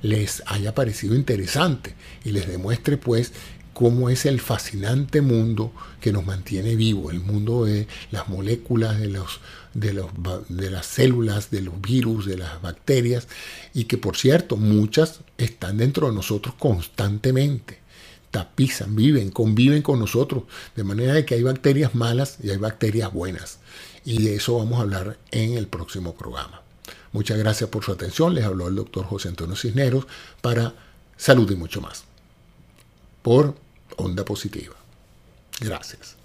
les 0.02 0.42
haya 0.46 0.74
parecido 0.74 1.14
interesante 1.14 1.94
y 2.24 2.32
les 2.32 2.48
demuestre 2.48 2.96
pues 2.96 3.34
cómo 3.74 4.10
es 4.10 4.26
el 4.26 4.40
fascinante 4.40 5.20
mundo 5.20 5.74
que 6.00 6.14
nos 6.14 6.26
mantiene 6.26 6.78
vivo, 6.78 7.12
el 7.12 7.20
mundo 7.20 7.66
de 7.66 7.90
las 8.12 8.30
moléculas, 8.30 8.98
de, 8.98 9.10
los, 9.10 9.42
de, 9.74 10.06
de 10.48 10.72
las 10.72 10.86
células, 10.86 11.52
de 11.52 11.62
los 11.62 11.82
virus, 11.82 12.28
de 12.28 12.38
las 12.38 12.62
bacterias, 12.62 13.28
y 13.74 13.84
que 13.84 13.98
por 13.98 14.16
cierto 14.16 14.56
muchas 14.56 15.20
están 15.38 15.80
dentro 15.80 16.08
de 16.08 16.16
nosotros 16.16 16.56
constantemente 16.58 17.80
tapizan, 18.32 18.96
viven, 18.96 19.32
conviven 19.32 19.82
con 19.82 20.00
nosotros, 20.00 20.44
de 20.76 20.84
manera 20.84 21.14
de 21.14 21.26
que 21.26 21.36
hay 21.36 21.44
bacterias 21.44 21.96
malas 21.96 22.38
y 22.42 22.50
hay 22.50 22.58
bacterias 22.58 23.12
buenas. 23.12 23.60
Y 24.06 24.24
de 24.24 24.36
eso 24.36 24.58
vamos 24.58 24.80
a 24.80 24.84
hablar 24.84 25.18
en 25.32 25.54
el 25.58 25.68
próximo 25.68 26.16
programa. 26.16 26.62
Muchas 27.12 27.38
gracias 27.38 27.70
por 27.70 27.84
su 27.84 27.92
atención. 27.92 28.36
Les 28.36 28.46
habló 28.46 28.68
el 28.68 28.76
doctor 28.76 29.06
José 29.06 29.30
Antonio 29.30 29.56
Cisneros 29.56 30.06
para 30.42 30.74
Salud 31.18 31.50
y 31.52 31.56
mucho 31.56 31.82
más. 31.82 32.06
Por 33.22 33.56
Onda 33.98 34.24
Positiva. 34.24 34.76
Gracias. 35.60 36.19